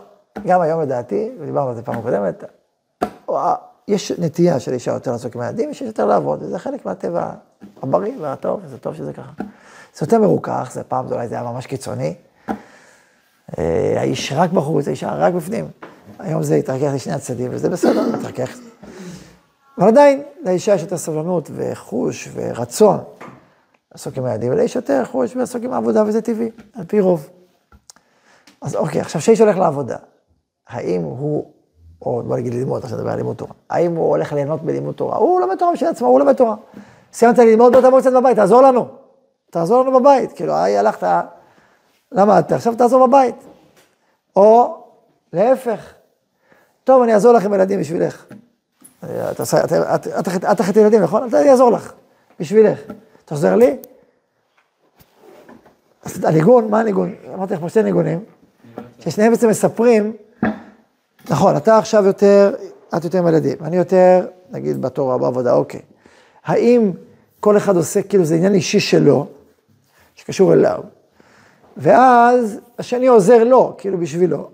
[0.47, 2.43] גם היום לדעתי, ודיברנו על זה פעם קודמת,
[3.87, 7.31] יש נטייה של אישה יותר לעסוק עם הילדים, יש יותר לעבוד, וזה חלק מהטבע
[7.83, 9.31] הבריא והטוב, וזה טוב שזה ככה.
[9.95, 12.15] זה יותר מרוכך, זה פעם, זה אולי זה היה ממש קיצוני.
[13.57, 15.67] אה, האיש רק בחוץ, האישה רק בפנים.
[16.19, 18.57] היום זה התרכך לשני הצדדים, וזה בסדר, מתרכך.
[19.77, 22.97] אבל עדיין, לאישה יש יותר סבלנות וחוש ורצון
[23.91, 27.29] לעסוק עם הילדים, ולאיש יותר חוש ולעסוק עם העבודה, וזה טבעי, על פי רוב.
[28.61, 29.97] אז אוקיי, עכשיו שאיש הולך לעבודה,
[30.67, 31.51] האם הוא
[32.01, 33.51] או בוא נגיד ללמוד, עכשיו נדבר על לימוד תורה.
[33.69, 35.17] האם הוא הולך ליהנות בלימוד תורה?
[35.17, 36.55] הוא לומד תורה בשביל עצמו, הוא לומד תורה.
[37.13, 38.85] סיימת ללמוד, בוא תבוא קצת בבית, תעזור לנו.
[39.51, 40.31] תעזור לנו בבית.
[40.31, 40.79] כאילו, היי,
[42.11, 43.35] הלכת, למדת, עכשיו תעזור בבית.
[44.35, 44.83] או
[45.33, 45.93] להפך,
[46.83, 48.25] טוב, אני אעזור לך עם ילדים בשבילך.
[50.51, 51.23] את אחת ילדים, נכון?
[51.33, 51.93] אני אעזור לך,
[52.39, 52.79] בשבילך.
[53.25, 53.77] אתה עוזר לי?
[56.03, 57.15] אז הניגון, מה הניגון?
[57.33, 58.23] אמרתי לך פה שתי ניגונים,
[58.99, 60.13] ששניהם בעצם מספרים
[61.29, 62.55] נכון, אתה עכשיו יותר,
[62.97, 65.81] את יותר עם הילדים, אני יותר, נגיד, בתורה, בעבודה, אוקיי.
[66.45, 66.91] האם
[67.39, 69.27] כל אחד עושה, כאילו, זה עניין אישי שלו,
[70.15, 70.79] שקשור אליו,
[71.77, 74.49] ואז השני עוזר לו, כאילו, בשבילו,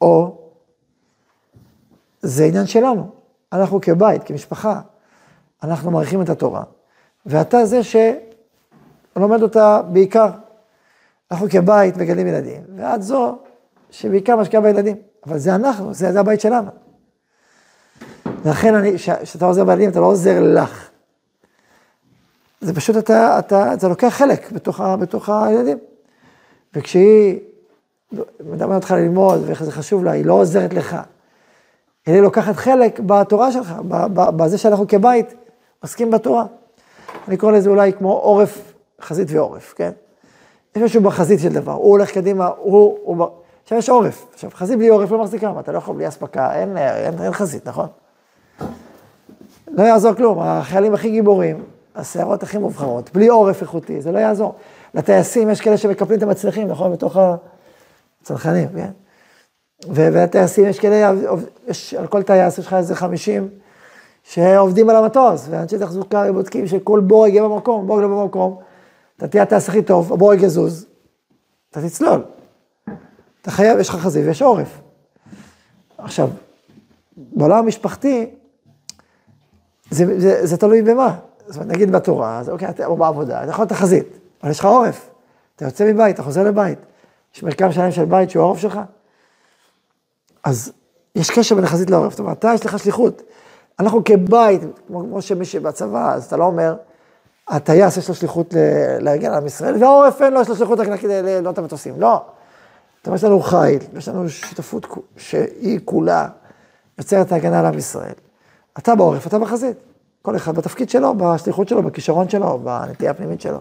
[0.00, 0.38] או
[2.22, 3.10] זה עניין שלנו,
[3.52, 4.80] אנחנו כבית, כמשפחה,
[5.62, 6.62] אנחנו מעריכים את התורה,
[7.26, 10.30] ואתה זה שלומד אותה בעיקר.
[11.30, 13.38] אנחנו כבית מגדלים ילדים, ואת זו
[13.90, 14.96] שבעיקר משקיעה בילדים.
[15.26, 16.70] אבל זה אנחנו, זה, זה הבית שלנו.
[18.44, 20.88] לכן כשאתה עוזר בילדים, אתה לא עוזר לך.
[22.60, 25.78] זה פשוט אתה, אתה, אתה לוקח חלק בתוך, בתוך הילדים.
[26.74, 27.38] וכשהיא
[28.40, 30.96] מדברת אותך ללמוד, ואיך זה חשוב לה, היא לא עוזרת לך.
[32.06, 33.74] היא לוקחת חלק בתורה שלך,
[34.12, 35.34] בזה שאנחנו כבית
[35.82, 36.44] עוסקים בתורה.
[37.28, 39.90] אני קורא לזה אולי כמו עורף, חזית ועורף, כן?
[40.76, 43.26] יש משהו בחזית של דבר, הוא הולך קדימה, הוא, הוא,
[43.62, 44.26] עכשיו יש עורף.
[44.32, 47.68] עכשיו, חזית בלי עורף לא מחזיקה, אתה לא יכול בלי אספקה, אין, אין, אין חזית,
[47.68, 47.86] נכון?
[49.68, 54.54] לא יעזור כלום, החיילים הכי גיבורים, הסערות הכי מובחרות, בלי עורף איכותי, זה לא יעזור.
[54.94, 56.92] לטייסים יש כאלה שמקפלים את המצליחים, נכון?
[56.92, 57.16] בתוך
[58.20, 58.90] הצנחנים, כן?
[59.88, 61.12] והטייסים יש כאלה,
[61.66, 63.48] יש, על כל טייס יש לך איזה 50
[64.22, 68.58] שעובדים על המטוס, ואנשי תחזוקה בודקים שכל בורג יהיה במקום, בורג לא במקום,
[69.16, 70.86] אתה תהיה הטייס הכי טוב, הבורג יזוז,
[71.70, 72.24] אתה תצלול.
[73.42, 74.80] אתה חייב, יש לך חזית ויש עורף.
[75.98, 76.28] עכשיו,
[77.16, 78.30] בעולם המשפחתי,
[79.90, 81.18] זה, זה, זה תלוי במה.
[81.46, 84.64] זאת אומרת, נגיד בתורה, אז אוקיי, או בעבודה, אתה יכול להיות החזית, אבל יש לך
[84.64, 85.10] עורף.
[85.56, 86.78] אתה יוצא מבית, אתה חוזר לבית.
[87.34, 88.80] יש מרקם שלם של בית שהוא העורף שלך.
[90.44, 90.72] אז
[91.14, 92.10] יש קשר בין החזית לעורף.
[92.10, 93.22] זאת אומרת, אתה, יש לך שליחות.
[93.80, 96.76] אנחנו כבית, כמו, כמו שמי שבצבא, אז אתה לא אומר,
[97.48, 98.54] הטייס יש לו שליחות
[99.00, 102.00] להגן על עם ישראל, והעורף אין לו, יש לו שליחות רק לבנות את המטוסים.
[102.00, 102.22] לא.
[102.96, 106.28] זאת אומרת, יש לנו חיל, יש לנו שותפות שהיא כולה
[106.98, 108.14] יוצרת ההגנה על עם ישראל.
[108.78, 109.76] אתה בעורף, אתה בחזית.
[110.22, 113.60] כל אחד בתפקיד שלו, בשליחות שלו, בכישרון שלו, בנטייה הפנימית שלו.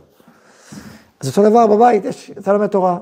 [1.22, 2.98] אז אותו דבר בבית, יש, אתה לומד תורה.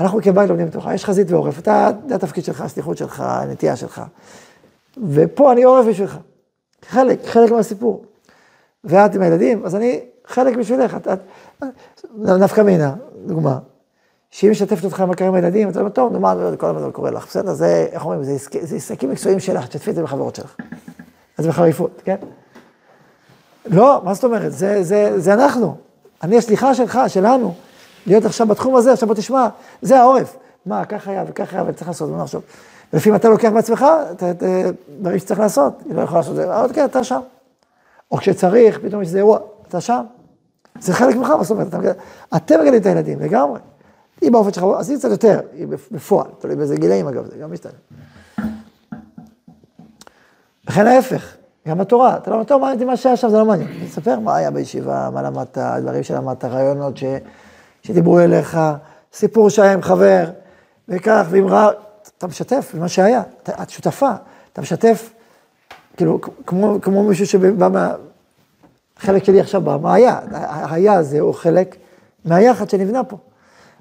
[0.00, 4.02] אנחנו כבית לומדים תורה, יש חזית ועורף, אתה, זה התפקיד שלך, השליחות שלך, הנטייה שלך.
[5.10, 6.18] ופה אני עורף בשבילך.
[6.88, 8.04] חלק, חלק מהסיפור.
[8.84, 10.96] ואת עם הילדים, אז אני חלק בשבילך.
[10.96, 11.18] את, את,
[12.14, 12.94] נפקא מינה,
[13.26, 13.58] דוגמה.
[14.30, 17.54] שהיא משתפת אותך עם הילדים, אתה אומר, טוב, נו מה, כל הזמן קורה לך, בסדר?
[17.54, 20.56] זה, איך אומרים, זה זה עסקים מקצועיים שלך, תשתפי את זה בחברות שלך.
[21.38, 22.16] אז בחריפות, כן?
[23.66, 24.52] לא, מה זאת אומרת?
[24.52, 25.76] זה, זה, זה אנחנו.
[26.24, 27.54] אני השליחה שלך, שלנו.
[28.06, 29.48] להיות עכשיו בתחום הזה, עכשיו בוא תשמע,
[29.82, 30.36] זה העורף.
[30.66, 32.40] מה, ככה היה וככה היה, וצריך לעשות, מה עכשיו?
[32.92, 33.86] ולפעמים אתה לוקח בעצמך,
[35.00, 37.20] דברים שצריך לעשות, היא לא יכולה לעשות את זה, אבל כן, אתה שם.
[38.10, 40.04] או כשצריך, פתאום יש איזה אירוע, אתה שם.
[40.80, 41.96] זה חלק ממך, מה זאת אומרת?
[42.36, 43.60] אתם מגדלים את הילדים, לגמרי.
[44.20, 47.52] היא באופן שלך, אז היא קצת יותר, היא בפועל, תלוי באיזה גילאים אגב, זה גם
[47.52, 47.72] משתנה.
[50.68, 51.36] וכן ההפך,
[51.68, 53.68] גם בתורה, אתה לא אומר, טוב, מה שהיה שם, זה לא מעניין.
[53.86, 57.04] תספר מה היה בישיבה, מה למדת, דברים שלמדת, רעיונות ש,
[57.82, 58.58] שדיברו אליך,
[59.12, 60.24] סיפור שהיה עם חבר,
[60.88, 61.70] וכך, ואם רע,
[62.18, 64.10] אתה משתף במה שהיה, אתה, את שותפה,
[64.52, 65.10] אתה משתף,
[65.96, 67.94] כאילו, כמו, כמו מישהו שבא מה...
[68.98, 70.20] חלק שלי עכשיו בא, מה היה?
[70.70, 71.76] היה הזה הוא חלק
[72.24, 73.16] מהיחד שנבנה פה.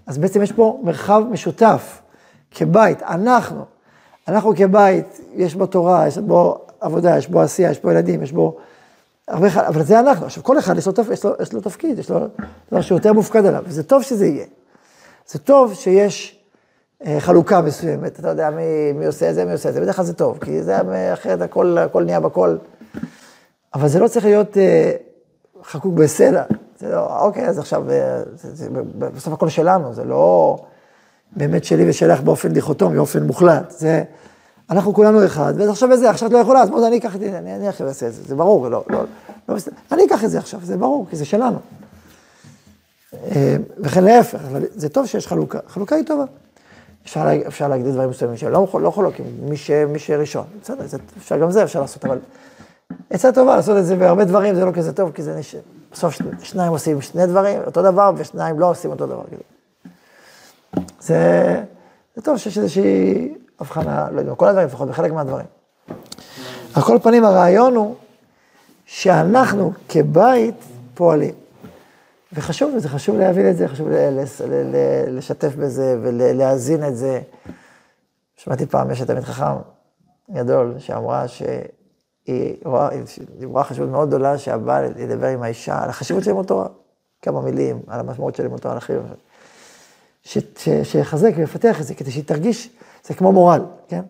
[0.08, 2.02] אז בעצם יש פה מרחב משותף,
[2.52, 3.66] כבית, אנחנו,
[4.28, 8.32] אנחנו כבית, יש בו תורה, יש בו עבודה, יש בו עשייה, יש בו ילדים, יש
[8.32, 8.58] בו
[9.28, 10.26] הרבה, אבל זה אנחנו.
[10.26, 12.20] עכשיו, כל אחד יש לו, יש לו, יש לו תפקיד, יש לו
[12.72, 14.46] דבר שהוא יותר מופקד עליו, וזה טוב שזה יהיה.
[15.28, 16.40] זה טוב שיש
[17.06, 19.96] אה, חלוקה מסוימת, אתה יודע מי, מי עושה את זה, מי עושה את זה, בדרך
[19.96, 20.78] כלל זה טוב, כי זה
[21.14, 22.58] אחרת הכל, הכל נהיה בכל.
[23.74, 24.92] אבל זה לא צריך להיות אה,
[25.64, 26.44] חקוק בסלע.
[26.80, 30.58] זה לא, אוקיי, אז עכשיו, אה, זה, זה, בסוף הכל שלנו, זה לא
[31.36, 33.72] באמת שלי ושלך באופן דיכוטומי, באופן מוחלט.
[33.72, 34.04] זה,
[34.74, 37.38] אנחנו כולנו אחד, ועכשיו וזה, עכשיו את לא יכולה, אז בואו אני אקח את זה,
[37.38, 39.04] אני, עכשיו אעשה את זה, זה ברור, לא, לא,
[39.50, 39.56] לא,
[39.92, 41.58] אני אקח את זה עכשיו, זה ברור, כי זה שלנו.
[43.14, 44.40] אה, וכן להפך,
[44.76, 46.24] זה טוב שיש חלוקה, חלוקה היא טובה.
[47.06, 50.86] אפשר, לה, אפשר להגדיר דברים מסוימים שלא לא חולקים, מי, ש, מי שראשון, בסדר,
[51.18, 52.20] אפשר גם זה אפשר לעשות, אבל
[53.10, 55.56] עצה טובה לעשות את זה בהרבה דברים, זה לא כזה טוב, כי זה נש...
[55.92, 59.22] בסוף שני- שניים עושים שני דברים, אותו דבר, ושניים לא עושים אותו דבר.
[61.02, 61.62] זה,
[62.16, 65.46] זה טוב שיש איזושהי הבחנה, לא יודע, בכל הדברים, לפחות בחלק מהדברים.
[66.74, 67.96] על כל פנים, הרעיון הוא
[68.86, 70.56] שאנחנו כבית
[70.94, 71.34] פועלים.
[72.34, 73.88] וחשוב, זה חשוב להבין את זה, חשוב
[75.08, 77.22] לשתף בזה ולהאזין את זה.
[78.36, 79.56] שמעתי פעם, יש תלמיד חכם
[80.32, 83.04] גדול שאמרה שהיא רואה, היא
[83.40, 86.68] דיברה חשיבות מאוד גדולה שהבעל ידבר עם האישה על החשיבות של לימוד תורה.
[87.22, 89.06] כמה מילים, על המשמעות של לימוד תורה, על החיוב.
[90.84, 92.70] שיחזק ויפתח את זה, כדי שהיא תרגיש,
[93.08, 94.02] זה כמו מורל, כן?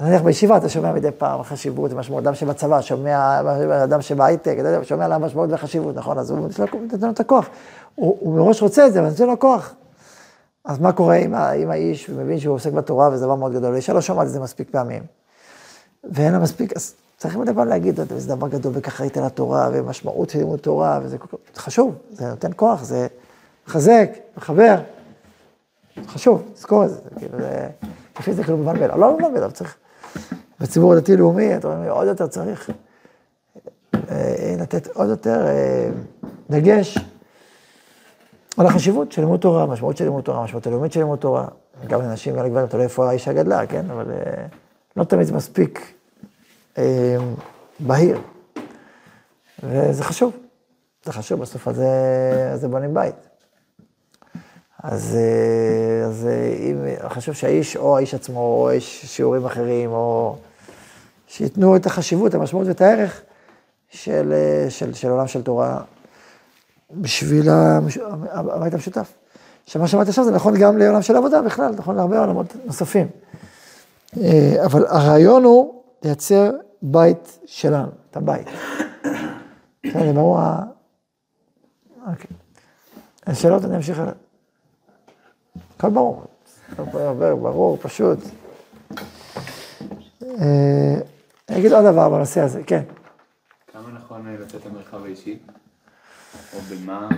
[0.00, 3.40] נניח בישיבה אתה שומע מדי פעם חשיבות ומשמעות, אדם שבצבא שומע,
[3.84, 6.18] אדם שבהייטק, שומע על המשמעות והחשיבות, נכון?
[6.18, 6.62] אז הוא נותן
[7.06, 7.48] לו- את הכוח.
[7.94, 9.74] הוא, הוא מראש רוצה את זה, אבל נותן לו כוח.
[10.64, 13.92] אז מה קורה ה- אם האיש מבין שהוא עוסק בתורה וזה דבר מאוד גדול, האישה
[13.92, 15.02] לא שומעת את זה מספיק פעמים.
[16.12, 19.16] ואין לה מספיק, אז צריך מדי פעם להגיד, "אתה יודע, זה דבר גדול וככה היית
[19.16, 21.16] לתורה, ומשמעות של לימוד תורה, וזה
[21.56, 23.06] חשוב, זה נותן כוח, זה
[23.68, 24.76] מחזק, מחבר.
[26.06, 27.68] חשוב, תזכור את זה כאילו, זה,
[28.18, 29.76] לפי זה כאילו מובן מאליו, לא מובן מאליו, צריך,
[30.60, 32.70] בציבור הדתי-לאומי, אתה אומר, עוד יותר צריך
[34.10, 35.90] אה, לתת עוד יותר אה,
[36.50, 36.98] דגש
[38.56, 41.46] על החשיבות של לימוד תורה, המשמעות של לימוד תורה, המשמעות הלאומית של לימוד תורה,
[41.86, 44.46] גם לנשים וגם לגברים, תלוי איפה האישה גדלה, כן, אבל אה,
[44.96, 45.94] לא תמיד זה מספיק
[46.78, 47.16] אה,
[47.80, 48.18] בהיר,
[49.62, 50.32] וזה חשוב,
[51.04, 51.88] זה חשוב, בסוף הזה,
[52.54, 53.33] זה בונים בית.
[54.84, 60.36] אז, אה, אז אה, אם, חשוב שהאיש, או האיש עצמו, או יש שיעורים אחרים, או
[61.26, 63.22] שייתנו את החשיבות, המשמעות ואת הערך
[63.90, 65.80] של, אה, של, של עולם של תורה
[66.90, 67.48] בשביל
[68.30, 69.12] הבית המשותף.
[69.66, 73.06] שמה שאמרתי עכשיו זה נכון גם לעולם של עבודה בכלל, נכון להרבה עולמות נוספים.
[74.64, 76.50] אבל הרעיון הוא לייצר
[76.82, 78.46] בית שלנו, את הבית.
[79.86, 80.62] בסדר, ברור ה...
[82.10, 82.36] אוקיי.
[83.26, 84.23] אין שאלות, אני אמשיך הלאה.
[85.76, 86.24] הכל ברור.
[86.72, 88.18] הכל ברור, פשוט.
[90.22, 90.94] אה,
[91.48, 92.82] אני אגיד עוד דבר בנושא הזה, כן.
[93.72, 95.38] כמה נכון אה, לתת למרחב האישי?
[96.54, 97.08] או במה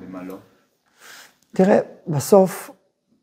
[0.00, 0.36] ובמה לא?
[1.54, 2.70] תראה, בסוף,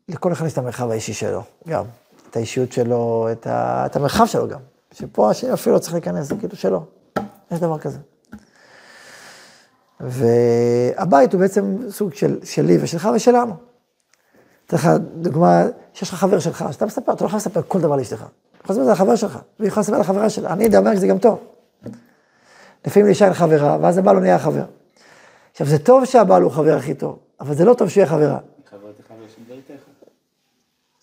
[0.08, 1.84] לכל אחד יש את המרחב האישי שלו, גם.
[2.30, 4.60] את האישיות שלו, את, ה, את המרחב שלו גם.
[4.94, 6.84] שפה השני אפילו לא צריך להיכנס, זה כאילו שלו.
[7.50, 7.98] יש דבר כזה.
[10.00, 13.69] והבית הוא בעצם סוג של שלי ושלך ושלנו.
[14.70, 17.96] אתן לך דוגמה, שיש לך חבר שלך, שאתה מספר, אתה לא יכול לספר כל דבר
[17.96, 18.16] לאשתך.
[18.16, 20.52] אתה יכול לספר את לחבר שלך, והיא יכולה לספר לחברה שלה.
[20.52, 21.38] אני אומר שזה גם טוב.
[22.86, 24.64] לפעמים לאישה אין חברה, ואז הבעל הוא נהיה חבר.
[25.52, 28.38] עכשיו, זה טוב שהבעל הוא חבר הכי טוב, אבל זה לא טוב שיהיה חברה.
[28.70, 29.82] חברתך ושמדלתך.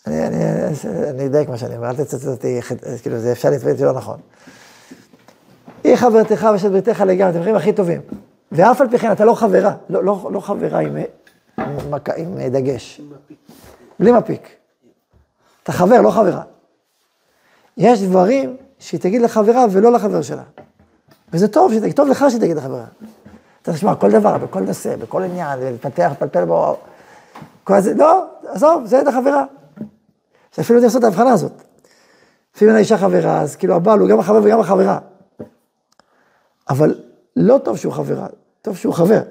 [0.07, 2.59] אני, אני, אני אדייק מה שאני אומר, אל תצטט אותי,
[3.01, 4.19] כאילו, זה אפשר להתפלל לא נכון.
[5.83, 8.01] היא חברתך ושל בריתך לגמרי, אתם חברים הכי טובים.
[8.51, 10.97] ואף על פי כן, אתה לא חברה, לא, לא, לא חברה עם,
[11.93, 13.01] עם, עם דגש.
[13.99, 14.49] בלי מפיק.
[15.63, 16.41] אתה חבר, לא חברה.
[17.77, 20.43] יש דברים שהיא תגיד לחברה ולא לחבר שלה.
[21.33, 22.85] וזה טוב, שתגיד, טוב לך שהיא תגיד לחברה.
[23.61, 26.77] אתה תשמע, כל דבר, בכל נושא, בכל עניין, להתפתח, לפלפל בו,
[27.63, 29.45] כל זה, לא, עזוב, זה לחברה.
[30.51, 31.51] שאפילו לעשות את ההבחנה הזאת.
[32.55, 34.99] לפעמים אין האישה חברה, אז כאילו הבעל הוא גם החבר וגם החברה.
[36.69, 36.95] אבל
[37.35, 38.27] לא טוב שהוא חברה,
[38.61, 39.21] טוב שהוא חבר.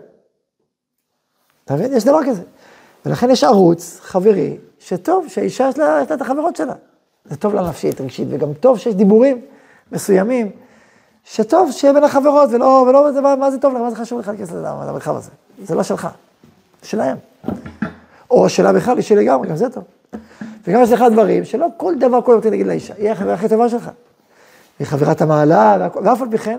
[1.66, 1.92] אתה מבין?
[1.92, 2.42] יש דבר כזה.
[3.07, 6.74] ולכן יש ערוץ חברי, שטוב שהאישה יש לה יש לה את החברות שלה.
[7.24, 9.40] זה טוב לה נפשית, רגשית, וגם טוב שיש דיבורים
[9.92, 10.50] מסוימים,
[11.24, 14.20] שטוב שיהיה בין החברות, ולא, ולא, זה, מה, מה זה טוב לך, מה זה חשוב
[14.20, 15.31] לך להיכנס למרחב הזה?
[15.64, 16.09] זה לא שלך,
[16.83, 17.16] שלהם.
[18.31, 19.85] או שלה בכלל, היא שלי לגמרי, גם זה טוב.
[20.66, 23.68] וגם יש לך דברים שלא כל דבר כל דבר תגיד לאישה, היא החברה הכי טובה
[23.68, 23.90] שלך.
[24.79, 26.59] היא חברת המעלה, ואף על פי כן,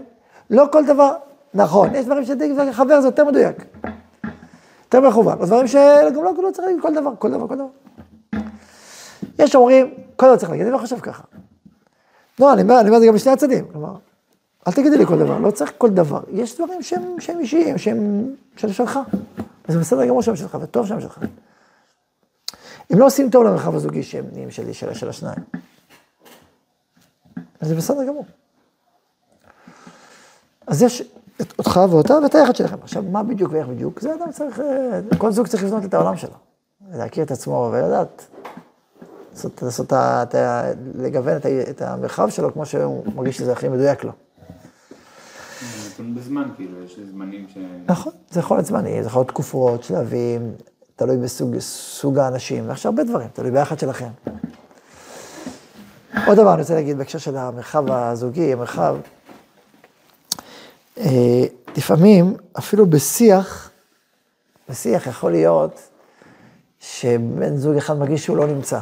[0.49, 1.11] לא כל דבר,
[1.53, 3.65] נכון, יש דברים שתגיד חבר זה יותר מדויק.
[4.87, 7.67] יותר מכוון, דברים שגם לא, לא צריך להגיד כל דבר, כל דבר, כל דבר.
[9.39, 11.23] יש אומרים, כל דבר צריך להגיד, אני לא חושב ככה.
[12.39, 13.95] לא, אני אומר, אני אומר את זה גם בשני הצדדים, כלומר,
[14.67, 16.21] אל תגידי לי כל דבר, לא צריך כל דבר.
[16.31, 18.99] יש דברים שהם, שהם אישיים, שהם של שלך.
[19.69, 21.19] וזה בסדר גמור שהם שלך, וטוב שהם שלך.
[22.93, 25.39] אם לא עושים טוב למרחב הזוגי שהם נהיים שלי, של, של השניים.
[27.61, 28.25] אז זה בסדר גמור.
[30.67, 31.03] אז יש
[31.59, 32.75] אותך ואותה ואת היחד שלכם.
[32.81, 33.99] עכשיו, מה בדיוק ואיך בדיוק?
[34.01, 36.33] זה אדם צריך, אה, כל זוג צריך לבנות את העולם שלו.
[36.91, 38.25] להכיר את עצמו ולדעת,
[39.33, 40.61] לעשות, לעשות, את ה-
[40.95, 44.11] לגוון את, את המרחב שלו כמו שהוא מרגיש שזה הכי מדויק לו.
[45.93, 47.57] נתון בזמן, כאילו, יש זמנים ש...
[47.87, 50.51] נכון, זה יכול להיות זמני, זה יכול להיות תקופות, שלבים,
[50.95, 54.09] תלוי בסוג סוג האנשים, ויש הרבה דברים, תלוי ביחד שלכם.
[56.27, 58.95] עוד דבר אני רוצה להגיד בהקשר של המרחב הזוגי, המרחב,
[61.77, 63.71] לפעמים אפילו בשיח,
[64.69, 65.89] בשיח יכול להיות
[66.79, 68.79] שבן זוג אחד מרגיש שהוא לא נמצא.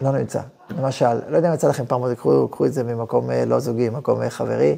[0.00, 0.40] לא נמצא.
[0.70, 4.22] למשל, לא יודע אם יצא לכם פעם, קחו, את זה ממקום אה, לא זוגי, מקום
[4.22, 4.76] אה, חברי.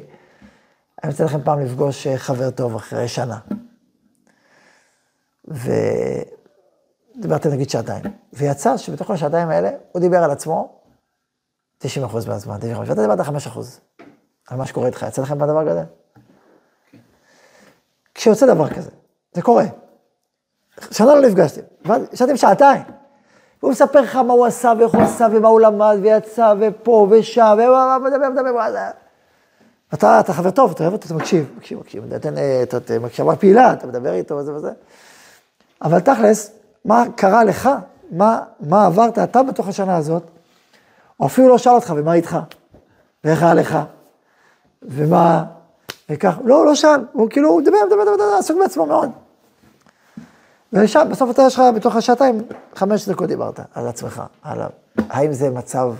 [1.03, 3.39] אני יצא לכם פעם לפגוש אה, חבר טוב אחרי שנה.
[7.17, 8.03] ודיברתם נגיד שעתיים.
[8.33, 10.81] ויצא שבתוך השעתיים האלה, הוא דיבר על עצמו
[11.77, 13.79] 90 אחוז מהזמן, 95, ואתה דיברת 5 אחוז.
[14.51, 15.05] על מה שקורה איתך.
[15.07, 15.83] יצא לכם פעם דבר כזה?
[18.15, 18.89] כשיוצא דבר כזה,
[19.33, 19.65] זה קורה.
[20.91, 22.81] שנה לא נפגשתם, ואז ישבתם שעתיים.
[23.61, 27.53] והוא מספר לך מה הוא עשה ואיך הוא עשה ומה הוא למד ויצא ופה ושם
[27.53, 28.89] ומדבר, מדבר, מדבר.
[29.93, 33.35] אתה, אתה חבר טוב, אתה אוהב אותו, אתה מקשיב, מקשיב, מקשיב, אתה נותן, אה, מקשבה
[33.35, 34.71] פעילה, אתה מדבר איתו וזה וזה.
[35.81, 36.51] אבל תכלס,
[36.85, 37.69] מה קרה לך?
[38.11, 40.23] מה, מה עברת אתה בתוך השנה הזאת?
[41.17, 42.37] הוא אפילו לא שאל אותך, ומה איתך?
[43.23, 43.77] ואיך היה לך?
[44.81, 45.43] ומה,
[46.09, 49.09] וכך, לא, לא שאל, הוא כאילו, הוא מדבר, מדבר, מדבר, מדבר, עסוק בעצמו מאוד.
[50.73, 52.41] ושם, בסוף אתה יש לך, בתוך השעתיים,
[52.75, 54.61] חמש דקות דיברת על עצמך, על.
[55.09, 55.93] האם זה מצב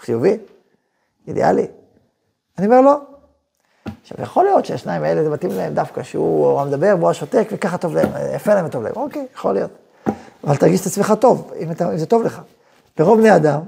[0.00, 0.38] חיובי?
[1.28, 1.66] אידיאלי?
[2.58, 3.00] אני אומר לא.
[4.02, 7.94] עכשיו, יכול להיות שהשניים האלה, זה מתאים להם דווקא, שהוא המדבר והוא השותק, וככה טוב
[7.94, 9.70] להם, יפה להם וטוב להם, אוקיי, יכול להיות.
[10.44, 12.40] אבל תרגיש את עצמך טוב, אם, אתה, אם זה טוב לך.
[12.98, 13.60] לרוב בני אדם,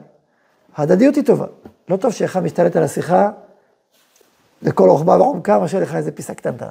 [0.76, 1.46] ההדדיות היא טובה.
[1.88, 3.30] לא טוב שאחד משתלט על השיחה
[4.62, 6.68] לכל רוחבה ועומקה, מאשר לך איזה פיסה קטנטנה.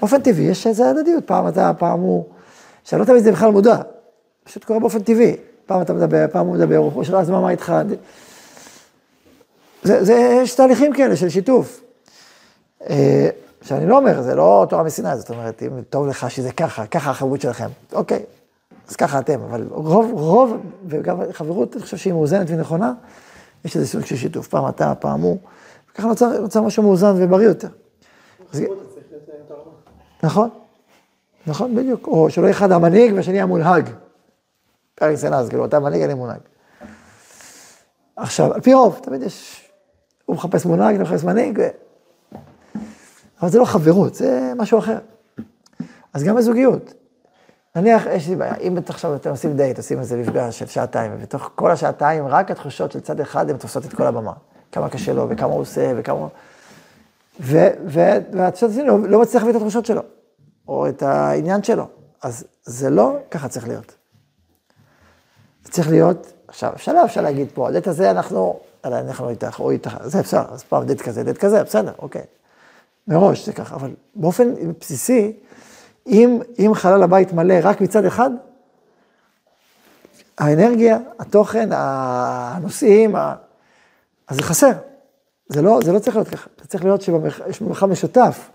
[0.00, 2.24] באופן טבעי יש איזה הדדיות, פעם אתה, פעם הוא,
[2.84, 3.76] שלא תמיד זה בכלל מודע,
[4.44, 5.36] פשוט קורה באופן טבעי.
[5.66, 7.72] פעם אתה מדבר, פעם הוא מדבר, הוא שואל אז מה, מה איתך?
[9.82, 11.80] זה, זה, יש תהליכים כאלה של שיתוף.
[12.90, 13.28] אה,
[13.62, 17.10] שאני לא אומר, זה לא תורה מסיני, זאת אומרת, אם טוב לך שזה ככה, ככה
[17.10, 18.22] החברות שלכם, אוקיי,
[18.88, 20.56] אז ככה אתם, אבל רוב, רוב,
[20.88, 22.92] וגם חברות, אני חושב שהיא מאוזנת ונכונה,
[23.64, 25.38] יש איזה סוג של שיתוף, פעם אתה, פעם הוא,
[25.96, 27.68] וככה נוצר, נוצר משהו מאוזן ובריא יותר.
[28.52, 28.60] אז-
[30.22, 30.50] נכון,
[31.46, 33.88] נכון, בדיוק, או שלא אחד המנהיג והשני המונהג.
[34.94, 36.38] פר אקסלנס, כאילו, אתה מנהיג, אני מונהג.
[38.16, 39.68] עכשיו, על פי רוב, תמיד יש,
[40.26, 41.68] הוא מחפש מונהג, אני מחפש מנהיג, ו...
[43.40, 44.98] אבל זה לא חברות, זה משהו אחר.
[46.14, 46.92] אז גם בזוגיות.
[47.76, 51.12] נניח, יש לי בעיה, אם את עכשיו אתם עושים דייט, עושים איזה מפגש של שעתיים,
[51.14, 54.32] ובתוך כל השעתיים רק התחושות של צד אחד הן תופסות את כל הבמה.
[54.72, 56.26] כמה קשה לו, וכמה הוא עושה, וכמה...
[57.40, 60.02] והצד השני לא, לא מצליח להביא את התחושות שלו,
[60.68, 61.86] או את העניין שלו.
[62.22, 63.94] אז זה לא ככה צריך להיות.
[65.64, 69.70] זה צריך להיות, עכשיו, אפשר, אפשר להגיד פה, הדייט הזה אנחנו, אלא אנחנו איתך, או
[69.70, 72.22] איתך, זה אפשר, אז פעם דייט כזה, דייט כזה, בסדר, אוקיי.
[73.08, 74.48] מראש זה ככה, אבל באופן
[74.80, 75.32] בסיסי,
[76.06, 78.30] אם, אם חלל הבית מלא רק מצד אחד,
[80.38, 83.16] האנרגיה, התוכן, הנושאים.
[84.28, 84.72] אז זה חסר.
[85.48, 88.50] זה לא, זה לא צריך להיות ככה, זה צריך להיות שיש מרחב משותף.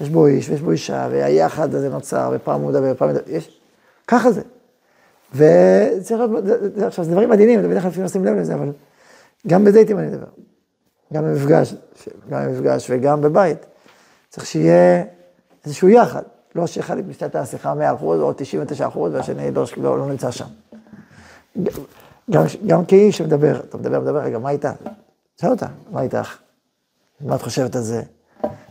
[0.00, 3.60] יש בו איש ויש בו אישה, והיחד הזה נוצר, ופעם הוא מדבר, הוא מדבר, יש...
[4.06, 4.42] ככה זה.
[5.34, 6.44] וצריך להיות,
[6.86, 8.72] עכשיו, זה דברים מדהימים, בדרך כלל לפעמים נשים לב לזה, אבל
[9.46, 10.26] גם בדייטים אני מדבר.
[11.12, 11.74] גם במפגש,
[12.30, 13.66] גם במפגש וגם בבית.
[14.28, 15.04] צריך שיהיה
[15.64, 16.22] איזשהו יחד.
[16.54, 20.46] לא שאחד משתת השיחה 100% או 99% והשני לא, לא, לא נמצא שם.
[22.30, 24.72] גם, גם כאיש שמדבר, אתה מדבר, מדבר, רגע, מה איתה?
[25.40, 26.38] שאל אותה, מה איתך?
[27.20, 28.02] מה את חושבת על זה?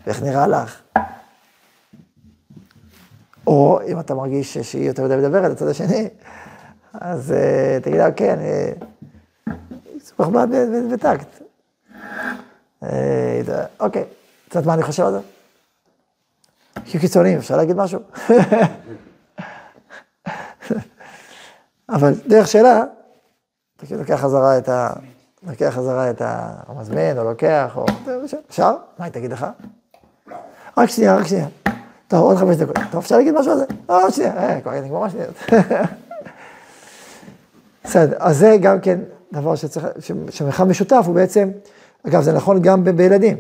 [0.06, 0.82] ואיך נראה לך?
[3.48, 6.10] או אם אתה מרגיש שהיא יותר מדי מדברת לצד השני,
[6.94, 8.40] אז uh, תגיד לה, כן,
[10.00, 10.46] סמך בה
[10.94, 11.42] בטקט.
[13.80, 14.04] אוקיי,
[14.48, 15.20] את יודעת מה אני חושב על זה?
[16.86, 18.00] שיהיו קיצוניים, אפשר להגיד משהו?
[21.90, 22.84] אבל דרך שאלה,
[23.86, 24.90] כאילו לוקח חזרה את ה...
[25.48, 27.86] לוקח חזרה את המזמין, או לוקח, או...
[28.50, 28.76] אפשר?
[29.00, 29.46] מה היא תגיד לך?
[30.78, 31.48] רק שנייה, רק שנייה.
[32.08, 32.76] טוב, עוד חמש דקות.
[32.92, 33.66] טוב, אפשר להגיד משהו על זה?
[33.90, 34.38] לא, עוד שנייה.
[34.38, 35.52] אה, כבר נגמר השניות.
[37.84, 39.00] בסדר, אז זה גם כן
[39.34, 39.88] דבר שצריך,
[40.30, 41.50] שמרחב משותף הוא בעצם,
[42.08, 43.38] אגב, זה נכון גם בילדים.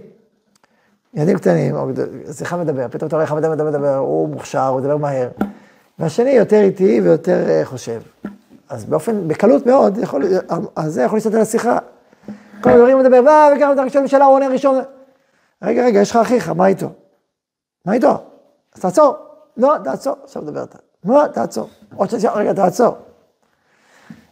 [1.14, 1.88] ילדים קטנים, או
[2.38, 5.30] שיחה מדבר, פתאום אתה רואה איך מדבר, מדבר, מדבר, הוא מוכשר, הוא מדבר מהר.
[6.00, 8.00] והשני יותר איטי ויותר אה, חושב.
[8.70, 10.24] אז באופן, בקלות מאוד, יכול,
[10.76, 11.78] אז זה יכול להסתכל על השיחה.
[12.62, 14.84] כל הדברים מדבר, בא, וככה אתה ראשון משאלה, הוא עונה ראשון.
[15.62, 16.90] רגע, רגע, יש לך אחיך, מה איתו?
[17.86, 18.24] מה איתו?
[18.76, 19.16] אז תעצור.
[19.58, 20.16] לא, תעצור.
[20.24, 20.78] עכשיו מדבר אתה.
[21.06, 21.70] לא, תעצור.
[21.96, 22.98] עוד שנייה, רגע, תעצור.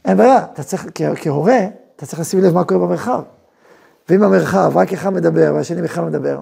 [0.06, 1.60] אין בעיה, אתה צריך, כהורה,
[1.96, 3.22] אתה צריך לשים לב מה קורה במרחב.
[4.10, 6.40] ואם במרחב רק אחד מדבר והשני בכלל לא מדבר,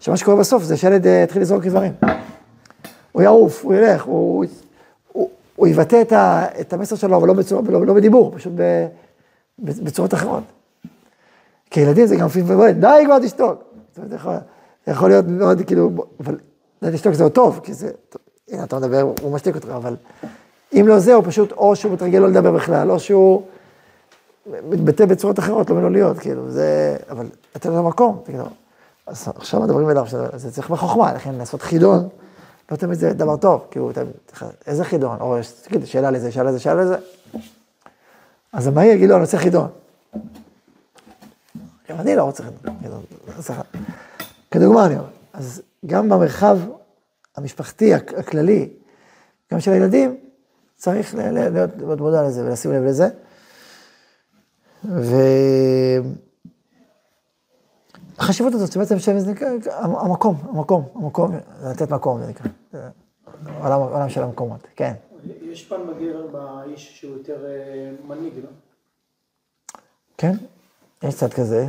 [0.00, 1.92] שמה שקורה בסוף זה שילד אה, יתחיל לזרוק איברים.
[3.12, 4.44] הוא יעוף, הוא ילך, הוא,
[5.58, 8.86] הוא, יבטא את, ה, את המסר שלו, אבל לא, בצור, לא, לא בדיבור, פשוט ב,
[9.58, 10.42] בצורות אחרות.
[11.70, 13.62] כי ילדים זה גם לפעמים, די כבר תשתוק.
[13.98, 14.34] אומרת, יכול,
[14.86, 15.90] יכול להיות מאוד כאילו,
[16.20, 16.38] אבל
[16.82, 17.90] די תשתוק זה עוד טוב, כי זה,
[18.50, 19.96] הנה אתה מדבר, הוא משתיק אותך, אבל
[20.72, 23.42] אם לא זה, הוא פשוט, או שהוא מתרגל לא לדבר בכלל, או שהוא
[24.68, 28.44] מתבטא בצורות אחרות, לא מילוליות, כאילו, זה, אבל אתה יודע מקום, כאילו.
[29.06, 30.04] אז עכשיו מדברים אליו,
[30.34, 32.08] זה צריך בחוכמה, לכן לעשות חידון,
[32.70, 33.90] לא תמיד זה דבר טוב, כאילו,
[34.66, 35.20] איזה חידון?
[35.20, 36.96] או תגיד, שאלה לזה, שאלה לזה, שאלה לזה.
[38.52, 39.68] אז המאי יגיד לו, אני רוצה חידון.
[41.90, 42.42] גם אני לא רוצה
[42.82, 43.02] חידון.
[44.50, 45.08] כדוגמה אני אומר.
[45.32, 46.58] אז גם במרחב
[47.36, 48.68] המשפחתי הכללי,
[49.52, 50.16] גם של הילדים,
[50.76, 53.08] צריך להיות מודע לזה ולשים לב לזה.
[54.84, 55.16] ו...
[58.18, 59.48] החשיבות הזאת, שבעצם שם זה נקרא,
[59.80, 62.50] המקום, המקום, המקום, לתת מקום, זה נקרא.
[63.62, 64.92] עולם, עולם של המקומות, כן.
[65.42, 68.48] יש פן בגבר באיש שהוא יותר אה, מנהיג, לא?
[70.16, 70.32] כן,
[71.02, 71.66] יש קצת כזה.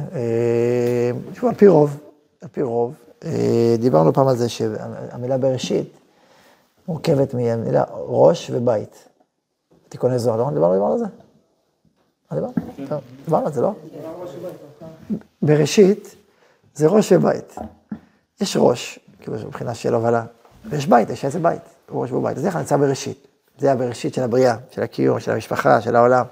[1.32, 1.98] תשמעו, אה, על פי רוב,
[2.42, 2.94] על פי רוב,
[3.24, 5.98] אה, דיברנו פעם על זה שהמילה בראשית
[6.88, 9.10] מורכבת מהמילה ראש ובית.
[9.90, 11.06] תיקוני זוהר, לא דיברנו על זה?
[12.32, 12.54] מה דיברנו?
[13.26, 13.74] דיברנו על זה, לא?
[15.42, 16.16] בראשית,
[16.80, 17.56] זה ראש ובית.
[18.42, 20.24] יש ראש, כאילו מבחינה של הובלה,
[20.70, 22.38] ויש בית, יש איזה בית, ראש ובית.
[22.38, 23.28] אז איך נמצא בראשית?
[23.58, 26.26] זה הבראשית של הבריאה, של הקיום, של המשפחה, של העולם.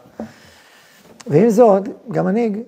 [1.27, 2.59] ועם זאת, גם מנהיג,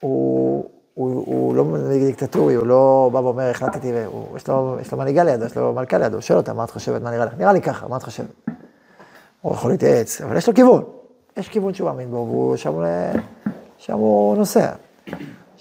[0.00, 4.92] הוא, הוא, הוא לא מנהיג דיקטטורי, הוא לא בא ואומר, החלטתי, הוא, יש, לו, יש
[4.92, 7.24] לו מנהיגה לידו, יש לו מלכה לידו, הוא שואל אותה, מה את חושבת, מה נראה
[7.24, 7.32] לך?
[7.38, 8.48] נראה לי ככה, מה את חושבת?
[9.40, 10.82] הוא יכול להתייעץ, אבל יש לו כיוון.
[11.36, 14.72] יש כיוון שהוא מאמין בו, ושם הוא נוסע.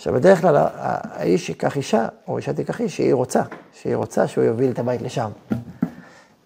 [0.01, 3.41] עכשיו, בדרך כלל האיש ייקח אישה, או אישה תיקח איש, שהיא רוצה,
[3.73, 5.31] שהיא רוצה שהוא יוביל את הבית לשם.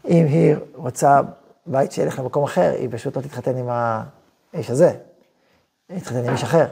[0.08, 1.22] אם היא רוצה
[1.66, 4.91] בית שילך למקום אחר, היא פשוט לא תתחתן עם האיש הזה,
[5.89, 6.66] היא תתחתן עם איש אחר.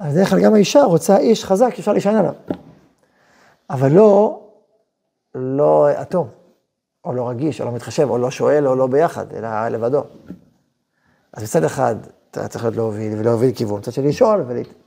[0.00, 2.34] אז בדרך כלל גם האישה רוצה איש חזק שאפשר להישען עליו.
[3.70, 4.40] אבל לא,
[5.34, 6.28] לא אטום,
[7.04, 10.02] או לא רגיש, או לא מתחשב, או לא שואל, או לא ביחד, אלא לבדו.
[11.32, 11.96] אז מצד אחד,
[12.30, 14.85] אתה צריך להיות להוביל, ולהוביל כיוון, מצד שני לשאול, ולהת...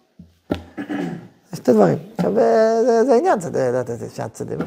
[1.53, 1.97] יש את הדברים.
[2.17, 4.59] עכשיו, זה, זה העניין, זה שני הצדדים,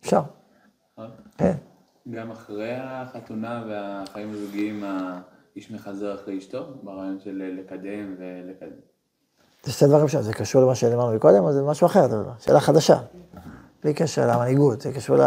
[0.00, 0.20] אפשר.
[1.38, 1.52] כן.
[2.10, 8.80] גם אחרי החתונה והחיים הזוגיים, האיש מחזר אחרי אשתו, ברעיון של לקדם ולקדם.
[9.64, 12.60] זה שתי דברים שם, זה קשור למה שאמרנו מקודם, או זה משהו אחר, זה שאלה
[12.60, 12.98] חדשה.
[13.84, 15.22] בלי קשר למנהיגות, זה קשור ל...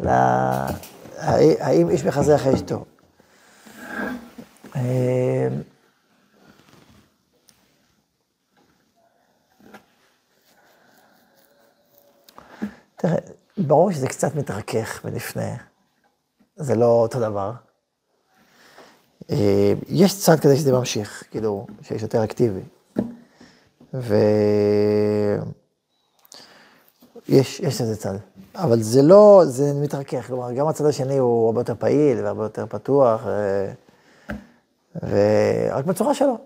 [0.00, 0.08] ל...
[1.60, 2.84] האם איש מחזה אחרי אשתו.
[13.00, 13.16] תראה,
[13.58, 15.52] ברור שזה קצת מתרכך מלפני,
[16.56, 17.52] זה לא אותו דבר.
[19.30, 22.60] אה, יש צד כזה שזה ממשיך, כאילו, שיש יותר אקטיבי.
[23.94, 24.14] ו...
[27.28, 28.14] יש, איזה צד.
[28.54, 32.66] אבל זה לא, זה מתרכך, כלומר, גם הצד השני הוא הרבה יותר פעיל והרבה יותר
[32.66, 33.70] פתוח, ו...
[34.94, 36.38] ורק בצורה שלו.